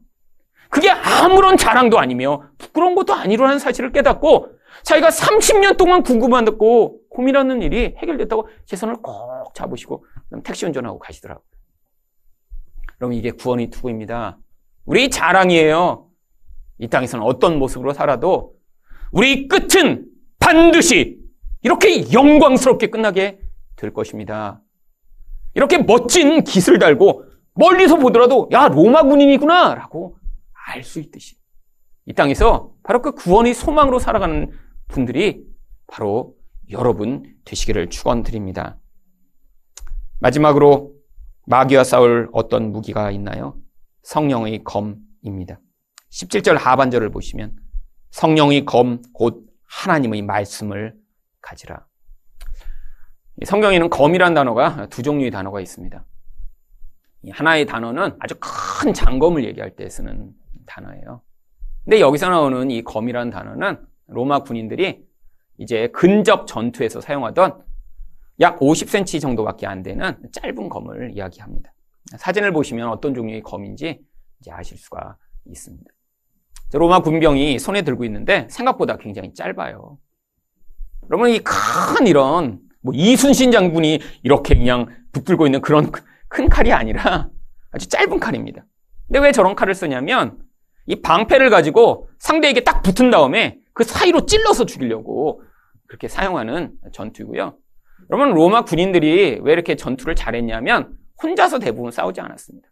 그게 0.72 0.90
아무런 0.90 1.58
자랑도 1.58 2.00
아니며 2.00 2.50
부끄러운 2.58 2.96
것도 2.96 3.14
아니라는 3.14 3.60
사실을 3.60 3.92
깨닫고 3.92 4.58
자기가 4.82 5.10
30년 5.10 5.78
동안 5.78 6.02
궁금하고 6.02 7.02
고민하는 7.10 7.62
일이 7.62 7.94
해결됐다고 8.00 8.50
제 8.66 8.76
손을 8.76 8.96
꼭 9.04 9.54
잡으시고 9.54 10.06
택시 10.44 10.66
운전하고 10.66 10.98
가시더라고요. 10.98 11.46
그럼 12.98 13.14
이게 13.14 13.30
구원의 13.30 13.70
투구입니다. 13.70 14.40
우리 14.86 15.12
자랑이에요. 15.12 16.10
이 16.80 16.88
땅에서는 16.88 17.24
어떤 17.24 17.60
모습으로 17.60 17.94
살아도 17.94 18.57
우리 19.12 19.48
끝은 19.48 20.06
반드시 20.40 21.20
이렇게 21.62 22.12
영광스럽게 22.12 22.88
끝나게 22.88 23.40
될 23.76 23.94
것입니다. 23.94 24.62
이렇게 25.54 25.78
멋진 25.78 26.44
깃을 26.44 26.80
달고 26.80 27.26
멀리서 27.56 27.98
보더라도 27.98 28.50
야 28.52 28.68
로마 28.68 29.04
군인이구나 29.04 29.76
라고 29.76 30.18
알 30.68 30.84
수 30.84 31.00
있듯이 31.00 31.36
이 32.06 32.14
땅에서 32.14 32.74
바로 32.84 33.02
그 33.02 33.14
구원의 33.14 33.54
소망으로 33.54 34.00
살아가는 34.00 34.52
분들이 34.88 35.44
바로 35.88 36.36
여러분 36.70 37.24
되시기를 37.46 37.90
축원드립니다. 37.90 38.78
마지막으로 40.20 40.94
마귀와 41.46 41.84
싸울 41.84 42.30
어떤 42.34 42.72
무기가 42.72 43.12
있나요? 43.12 43.58
성령의 44.04 44.64
검입니다. 44.64 45.60
17절 46.12 46.58
하반절을 46.58 47.10
보시면 47.10 47.56
성령의 48.12 48.66
검 48.66 49.02
곧 49.14 49.48
하나님의 49.66 50.22
말씀을 50.24 50.96
가지라. 51.42 51.86
성경에는 53.46 53.90
검이란 53.90 54.34
단어가 54.34 54.88
두 54.90 55.04
종류의 55.04 55.30
단어가 55.32 55.62
있습니다. 55.62 56.04
하나의 57.32 57.66
단어는 57.66 58.16
아주 58.20 58.36
큰 58.40 58.94
장검을 58.94 59.44
얘기할 59.46 59.76
때 59.76 59.90
쓰는 59.90 60.32
단어예요. 60.66 61.22
근데 61.84 62.00
여기서 62.00 62.30
나오는 62.30 62.72
이 62.72 62.84
검이라는 62.84 63.32
단어는 63.32 63.86
로마 64.08 64.40
군인들이 64.40 65.06
이제 65.58 65.88
근접 65.90 66.48
전투에서 66.48 67.02
사용하던 67.02 67.64
약 68.40 68.60
50cm 68.60 69.20
정도밖에 69.22 69.68
안 69.68 69.84
되는 69.84 70.16
짧은 70.32 70.70
검을 70.70 71.12
이야기합니다. 71.14 71.74
사진을 72.18 72.54
보시면 72.54 72.90
어떤 72.90 73.14
종류의 73.14 73.42
검인지 73.42 74.06
이제 74.40 74.52
아실 74.52 74.78
수가 74.78 75.18
있습니다. 75.46 75.92
로마 76.74 77.00
군병이 77.02 77.60
손에 77.60 77.82
들고 77.84 78.04
있는데 78.06 78.48
생각보다 78.50 78.98
굉장히 78.98 79.34
짧아요. 79.34 79.98
여러분 81.10 81.30
이 81.30 81.40
큰 81.40 82.08
이런 82.08 82.60
뭐 82.82 82.94
이순신 82.94 83.52
장군이 83.52 84.00
이렇게 84.24 84.56
그냥 84.56 84.88
붙들고 85.14 85.46
있는 85.46 85.62
그런 85.62 85.92
큰 86.28 86.50
칼이 86.50 86.74
아니라 86.74 87.30
아주 87.72 87.88
짧은 87.88 88.20
칼입니다. 88.20 88.66
근데 89.08 89.20
왜 89.20 89.32
저런 89.32 89.56
칼을 89.56 89.74
쓰냐면 89.74 90.38
이 90.86 91.02
방패를 91.02 91.50
가지고 91.50 92.10
상대에게 92.20 92.64
딱 92.64 92.82
붙은 92.82 93.10
다음에 93.12 93.58
그 93.74 93.84
사이로 93.84 94.26
찔러서 94.26 94.66
죽이려고 94.66 95.42
그렇게 95.88 96.08
사용하는 96.08 96.74
전투이고요. 96.92 97.56
여러분 98.12 98.34
로마 98.34 98.64
군인들이 98.66 99.40
왜 99.42 99.54
이렇게 99.54 99.76
전투를 99.76 100.16
잘했냐면 100.16 100.98
혼자서 101.22 101.60
대부분 101.60 101.92
싸우지 101.92 102.20
않았습니다. 102.22 102.68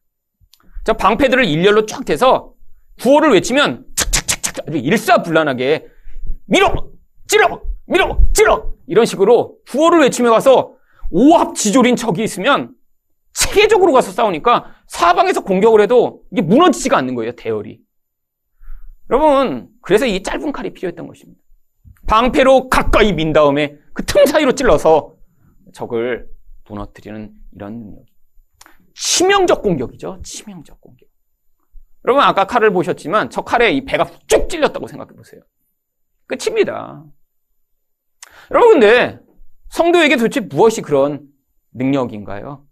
자 0.84 0.93
방패들을 0.93 1.45
일렬로 1.45 1.86
쫙 1.86 2.04
대서 2.06 2.54
구호를 3.01 3.31
외치면 3.34 3.86
착착착착 3.95 4.67
아주 4.67 4.77
일사불란하게 4.77 5.88
밀어 6.45 6.91
찔러 7.27 7.62
밀어 7.88 8.17
찔러 8.34 8.73
이런 8.88 9.05
식으로 9.05 9.58
구호를 9.69 10.01
외치며 10.01 10.31
가서 10.31 10.73
오합지졸인 11.12 11.95
적이 11.95 12.23
있으면 12.23 12.73
체계적으로 13.34 13.91
가서 13.91 14.12
싸우니까 14.12 14.75
사방에서 14.88 15.41
공격을 15.43 15.81
해도 15.81 16.23
이게 16.31 16.41
무너지지가 16.41 16.97
않는 16.97 17.15
거예요 17.15 17.34
대열이. 17.34 17.79
여러분 19.10 19.69
그래서 19.81 20.05
이 20.05 20.23
짧은 20.23 20.51
칼이 20.51 20.73
필요했던 20.73 21.05
것입니다. 21.08 21.41
방패로 22.08 22.69
가까이 22.69 23.13
민 23.13 23.34
다음에 23.34 23.77
그 23.93 24.03
틈 24.03 24.25
사이로 24.25 24.53
찔러서 24.53 25.15
적을 25.73 26.27
무너뜨리는 26.67 27.34
이런 27.53 27.79
능력이. 27.79 28.13
치명적 28.95 29.62
공격이죠. 29.62 30.19
치명적 30.23 30.79
공격. 30.81 31.05
여러분 32.06 32.24
아까 32.24 32.46
칼을 32.46 32.72
보셨지만 32.72 33.32
저 33.32 33.41
칼에 33.41 33.72
이 33.72 33.84
배가 33.84 34.08
쭉 34.28 34.48
찔렸다고 34.48 34.88
생각해 34.88 35.13
보세요. 35.15 35.41
끝입니다. 36.28 37.04
여러분 38.52 38.80
근데 38.80 39.20
성도에게 39.70 40.15
도대체 40.18 40.39
무엇이 40.39 40.82
그런 40.82 41.22
능력인가요? 41.74 42.63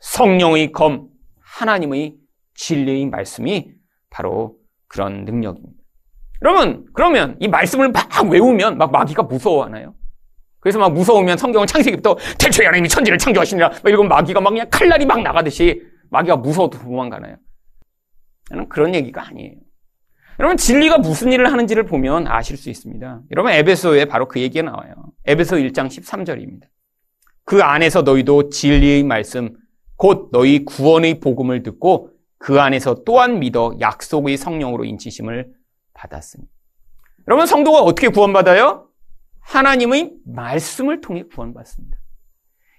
성령의 0.00 0.72
검, 0.72 1.08
하나님의 1.40 2.16
진리의 2.54 3.06
말씀이 3.06 3.72
바로 4.10 4.58
그런 4.86 5.24
능력입니다. 5.24 5.82
여러분, 6.42 6.86
그러면 6.92 7.36
이 7.40 7.48
말씀을 7.48 7.90
막 7.90 8.06
외우면 8.30 8.76
막 8.76 8.92
마귀가 8.92 9.22
무서워하나요? 9.22 9.94
그래서 10.60 10.78
막 10.78 10.92
무서우면 10.92 11.38
성경을 11.38 11.66
창세기부터 11.66 12.16
대초에 12.38 12.66
하나님이 12.66 12.88
천지를 12.88 13.18
창조하시니라 13.18 13.68
막 13.68 13.86
이러면 13.86 14.08
마귀가 14.08 14.40
막 14.40 14.50
그냥 14.50 14.66
칼날이 14.70 15.06
막 15.06 15.22
나가듯이 15.22 15.82
마귀가 16.10 16.36
무서워도 16.36 16.78
도망가나요? 16.78 17.36
그런 18.68 18.94
얘기가 18.94 19.26
아니에요. 19.26 19.54
여러분 20.38 20.56
진리가 20.56 20.98
무슨 20.98 21.32
일을 21.32 21.52
하는지를 21.52 21.84
보면 21.84 22.26
아실 22.26 22.56
수 22.56 22.68
있습니다. 22.68 23.22
여러분 23.30 23.52
에베소에 23.52 24.06
바로 24.06 24.26
그 24.26 24.40
얘기가 24.40 24.68
나와요. 24.68 24.94
에베소 25.26 25.56
1장 25.56 25.86
13절입니다. 25.86 26.64
그 27.44 27.62
안에서 27.62 28.02
너희도 28.02 28.48
진리의 28.48 29.04
말씀 29.04 29.56
곧 29.96 30.30
너희 30.32 30.64
구원의 30.64 31.20
복음을 31.20 31.62
듣고 31.62 32.10
그 32.38 32.60
안에서 32.60 33.04
또한 33.04 33.38
믿어 33.38 33.76
약속의 33.80 34.36
성령으로 34.36 34.84
인치심을 34.84 35.52
받았습니다. 35.94 36.52
여러분 37.28 37.46
성도가 37.46 37.78
어떻게 37.80 38.08
구원받아요? 38.08 38.88
하나님의 39.40 40.14
말씀을 40.26 41.00
통해 41.00 41.22
구원받습니다. 41.32 41.96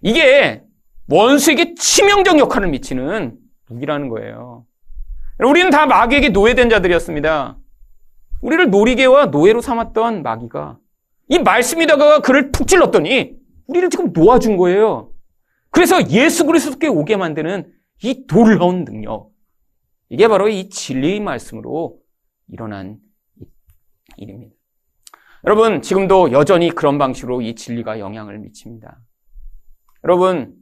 이게 0.02 0.64
원수에게 1.08 1.76
치명적 1.76 2.38
역할을 2.40 2.68
미치는 2.70 3.38
무기라는 3.68 4.10
거예요. 4.10 4.66
우리는 5.44 5.70
다 5.70 5.86
마귀에게 5.86 6.30
노예된 6.30 6.70
자들이었습니다. 6.70 7.58
우리를 8.42 8.70
놀이개와 8.70 9.28
노예로 9.28 9.62
삼았던 9.62 10.24
마귀가 10.24 10.78
이 11.30 11.40
말씀이 11.40 11.88
다가 11.88 12.22
그를 12.22 12.52
푹 12.52 12.68
찔렀더니 12.68 13.36
우리를 13.68 13.90
지금 13.90 14.14
놓아준 14.14 14.58
거예요. 14.58 15.12
그래서 15.72 16.10
예수 16.10 16.46
그리스도께 16.46 16.88
오게 16.88 17.18
만드는 17.18 17.72
이 18.04 18.26
놀라운 18.28 18.86
능력. 18.86 19.32
이게 20.10 20.28
바로 20.28 20.48
이 20.48 20.70
진리의 20.70 21.20
말씀으로 21.20 21.98
일어난 22.48 22.98
일입니다. 24.18 24.56
여러분, 25.46 25.82
지금도 25.82 26.32
여전히 26.32 26.70
그런 26.70 26.98
방식으로 26.98 27.42
이 27.42 27.56
진리가 27.56 28.00
영향을 28.00 28.40
미칩니다. 28.40 29.00
여러분, 30.04 30.56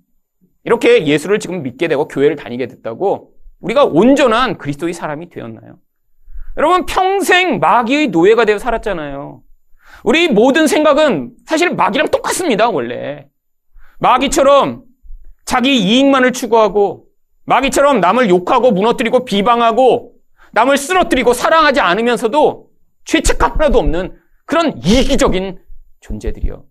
이렇게 0.64 1.06
예수를 1.06 1.40
지금 1.40 1.62
믿게 1.62 1.88
되고 1.88 2.08
교회를 2.08 2.36
다니게 2.36 2.68
됐다고 2.68 3.33
우리가 3.64 3.86
온전한 3.86 4.58
그리스도의 4.58 4.94
사람이 4.94 5.30
되었나요? 5.30 5.78
여러분, 6.58 6.86
평생 6.86 7.60
마귀의 7.60 8.10
노예가 8.10 8.46
되어 8.46 8.60
살았잖아요. 8.60 9.42
우리 10.04 10.28
모든 10.28 10.68
생각은 10.68 11.34
사실 11.46 11.74
마귀랑 11.74 12.10
똑같습니다, 12.10 12.70
원래. 12.70 13.28
마귀처럼 14.00 14.84
자기 15.46 15.78
이익만을 15.78 16.34
추구하고 16.34 17.06
마귀처럼 17.46 18.02
남을 18.02 18.30
욕하고 18.30 18.72
무너뜨리고 18.72 19.24
비방하고 19.26 20.14
남을 20.52 20.78
쓰러뜨리고 20.78 21.34
사랑하지 21.34 21.80
않으면서도 21.80 22.70
죄책감 23.06 23.54
하나도 23.54 23.80
없는 23.80 24.18
그런 24.46 24.78
이기적인 24.78 25.60
존재들이요. 26.02 26.66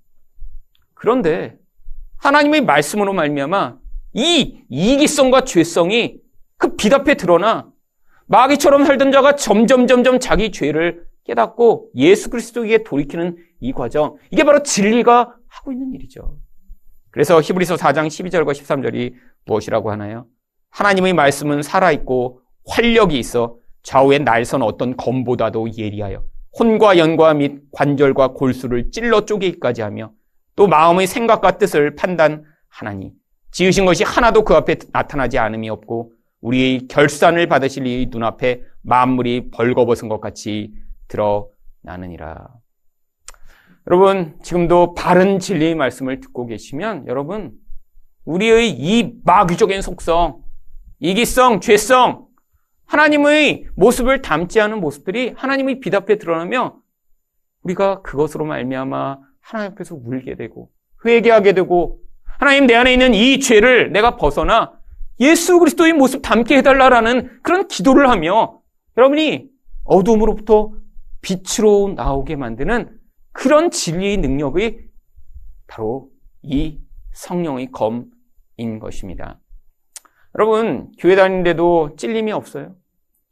그런데 0.95 1.57
하나님의 2.19 2.63
말씀으로 2.63 3.13
말미암아 3.15 3.77
이 4.15 4.65
이기성과 4.69 5.45
죄성이 5.45 6.22
그 6.63 6.77
빛 6.77 6.95
앞에 6.95 7.15
드러나 7.17 7.69
마귀처럼 8.27 8.85
살던 8.85 9.11
자가 9.11 9.35
점점 9.35 9.89
점점 9.89 10.21
자기 10.21 10.53
죄를 10.53 11.05
깨닫고 11.25 11.91
예수 11.97 12.31
그리스도에게 12.31 12.85
돌이키는 12.85 13.37
이 13.61 13.73
과정 13.73 14.17
이게 14.31 14.45
바로 14.45 14.63
진리가 14.63 15.35
하고 15.49 15.73
있는 15.73 15.93
일이죠. 15.93 16.39
그래서 17.11 17.41
히브리서 17.41 17.75
4장 17.75 18.07
12절과 18.07 18.53
13절이 18.53 19.15
무엇이라고 19.45 19.91
하나요? 19.91 20.27
하나님의 20.71 21.15
말씀은 21.15 21.63
살아있고 21.63 22.41
활력이 22.67 23.19
있어 23.19 23.57
좌우의 23.83 24.21
날선 24.21 24.63
어떤 24.63 24.97
검보다도 24.97 25.77
예리하여 25.77 26.23
혼과 26.59 26.97
연과 26.97 27.35
및 27.35 27.63
관절과 27.73 28.29
골수를 28.29 28.93
찔러 28.93 29.25
쪼개기까지 29.25 29.83
하며 29.83 30.13
또 30.55 30.69
마음의 30.69 31.09
생각과 31.09 31.59
뜻을 31.59 31.97
판단하나니 31.97 33.13
지으신 33.51 33.85
것이 33.85 34.05
하나도 34.05 34.45
그 34.45 34.55
앞에 34.55 34.77
나타나지 34.93 35.39
않음이 35.39 35.69
없고 35.69 36.13
우리의 36.43 36.89
결산을 36.89 37.47
받으실 37.47 37.87
이 37.87 38.07
눈앞에 38.11 38.63
만물이 38.83 39.51
벌거벗은 39.51 40.09
것 40.09 40.21
같이 40.21 40.73
드러나느니라. 41.09 42.49
여러분, 43.87 44.37
지금도 44.43 44.95
바른 44.95 45.39
진리의 45.39 45.75
말씀을 45.75 46.21
듣고 46.21 46.47
계시면 46.47 47.07
여러분, 47.07 47.53
우리의 48.25 48.71
이 48.71 49.15
마귀적인 49.25 49.83
속성, 49.83 50.43
이기성, 51.01 51.61
죄성, 51.61 52.27
하나님의 52.87 53.67
모습을 53.75 54.21
닮지 54.23 54.61
않은 54.61 54.81
모습들이 54.81 55.33
하나님의 55.37 55.81
빛 55.81 55.95
앞에 55.95 56.19
드러나며 56.19 56.77
우리가 57.63 58.03
그것으로 58.03 58.45
말미암아 58.45 59.19
하나님 59.41 59.73
앞에서 59.73 59.97
울게 59.97 60.37
되고 60.37 60.71
회개하게 61.05 61.55
되고 61.55 62.01
하나님 62.23 62.67
내 62.67 62.75
안에 62.75 62.93
있는 62.93 63.15
이 63.15 63.41
죄를 63.41 63.93
내가 63.93 64.17
벗어나 64.17 64.73
예수 65.23 65.59
그리스도의 65.61 65.93
모습 65.93 66.21
닮게 66.21 66.57
해달라라는 66.59 67.41
그런 67.43 67.69
기도를 67.69 68.11
하며 68.11 68.61
여러분이 68.97 69.49
어둠으로부터 69.85 70.73
빛으로 71.23 71.95
나오게 71.97 72.37
만드는 72.37 72.99
그런 73.33 73.71
진리의 73.71 74.17
능력이 74.19 74.81
바로 75.69 76.09
이 76.43 76.81
성령의 77.13 77.71
검인 77.71 78.79
것입니다. 78.81 79.39
여러분, 80.37 80.91
교회 80.99 81.15
다니는데도 81.15 81.95
찔림이 81.97 82.33
없어요. 82.33 82.75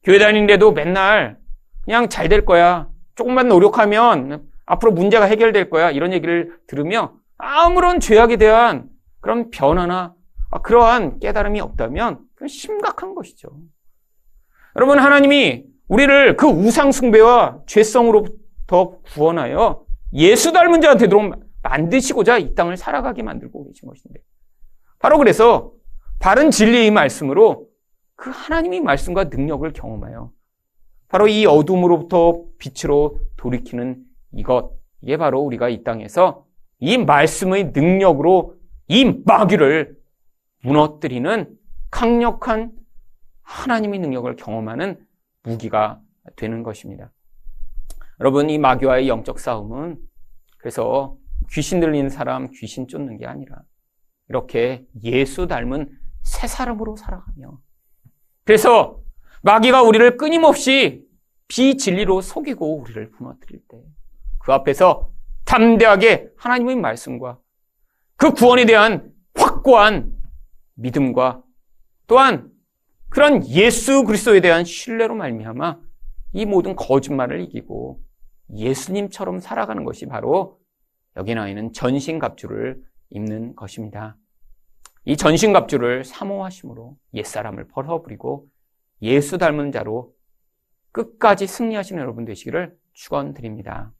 교회 0.04 0.18
다니는데도 0.18 0.72
맨날 0.72 1.38
그냥 1.84 2.08
잘 2.08 2.28
될 2.28 2.44
거야. 2.44 2.88
조금만 3.16 3.48
노력하면 3.48 4.48
앞으로 4.64 4.92
문제가 4.92 5.24
해결될 5.24 5.70
거야. 5.70 5.90
이런 5.90 6.12
얘기를 6.12 6.56
들으며 6.68 7.14
아무런 7.36 7.98
죄악에 7.98 8.36
대한 8.36 8.88
그런 9.20 9.50
변화나 9.50 10.14
그러한 10.58 11.20
깨달음이 11.20 11.60
없다면 11.60 12.20
심각한 12.48 13.14
것이죠. 13.14 13.48
여러분, 14.76 14.98
하나님이 14.98 15.64
우리를 15.88 16.36
그 16.36 16.46
우상 16.46 16.92
숭배와 16.92 17.60
죄성으로부터 17.66 19.00
구원하여 19.12 19.84
예수 20.12 20.52
닮은 20.52 20.80
자가 20.80 20.96
되도록 20.96 21.34
만드시고자 21.62 22.38
이 22.38 22.54
땅을 22.54 22.76
살아가게 22.76 23.22
만들고 23.22 23.66
계신 23.66 23.88
것인데. 23.88 24.20
바로 24.98 25.18
그래서 25.18 25.72
바른 26.18 26.50
진리의 26.50 26.90
말씀으로 26.90 27.66
그 28.16 28.30
하나님의 28.30 28.80
말씀과 28.80 29.24
능력을 29.24 29.72
경험하여 29.72 30.30
바로 31.08 31.26
이 31.26 31.46
어둠으로부터 31.46 32.44
빛으로 32.58 33.20
돌이키는 33.36 34.04
이것, 34.34 34.72
이게 35.02 35.16
바로 35.16 35.40
우리가 35.40 35.68
이 35.68 35.82
땅에서 35.82 36.44
이 36.78 36.98
말씀의 36.98 37.72
능력으로 37.74 38.54
이 38.88 39.22
마귀를 39.24 39.96
무너뜨리는 40.62 41.56
강력한 41.90 42.72
하나님의 43.42 43.98
능력을 44.00 44.36
경험하는 44.36 45.04
무기가 45.42 46.00
되는 46.36 46.62
것입니다. 46.62 47.12
여러분, 48.20 48.50
이 48.50 48.58
마귀와의 48.58 49.08
영적 49.08 49.40
싸움은 49.40 49.98
그래서 50.58 51.16
귀신 51.50 51.80
들리는 51.80 52.10
사람 52.10 52.50
귀신 52.50 52.86
쫓는 52.86 53.16
게 53.16 53.26
아니라 53.26 53.62
이렇게 54.28 54.86
예수 55.02 55.46
닮은 55.46 55.90
새 56.22 56.46
사람으로 56.46 56.96
살아가며 56.96 57.58
그래서 58.44 59.00
마귀가 59.42 59.82
우리를 59.82 60.16
끊임없이 60.18 61.04
비진리로 61.48 62.20
속이고 62.20 62.76
우리를 62.78 63.10
무너뜨릴 63.18 63.62
때 63.66 63.82
그 64.40 64.52
앞에서 64.52 65.12
담대하게 65.44 66.30
하나님의 66.36 66.76
말씀과 66.76 67.38
그 68.16 68.32
구원에 68.32 68.64
대한 68.66 69.12
확고한 69.34 70.12
믿음과 70.80 71.42
또한 72.06 72.50
그런 73.08 73.46
예수 73.48 74.04
그리스도에 74.04 74.40
대한 74.40 74.64
신뢰로 74.64 75.14
말미암아 75.14 75.80
이 76.32 76.46
모든 76.46 76.76
거짓말을 76.76 77.40
이기고 77.42 78.00
예수님처럼 78.56 79.40
살아가는 79.40 79.84
것이 79.84 80.06
바로 80.06 80.60
여기 81.16 81.34
나와 81.34 81.48
있는 81.48 81.72
전신갑주를 81.72 82.82
입는 83.10 83.56
것입니다. 83.56 84.16
이 85.04 85.16
전신갑주를 85.16 86.04
사모하심으로 86.04 86.96
옛사람을 87.14 87.68
벌어버리고 87.68 88.46
예수 89.02 89.38
닮은 89.38 89.72
자로 89.72 90.14
끝까지 90.92 91.46
승리하시는 91.46 92.00
여러분 92.00 92.24
되시기를 92.24 92.76
축원드립니다. 92.92 93.92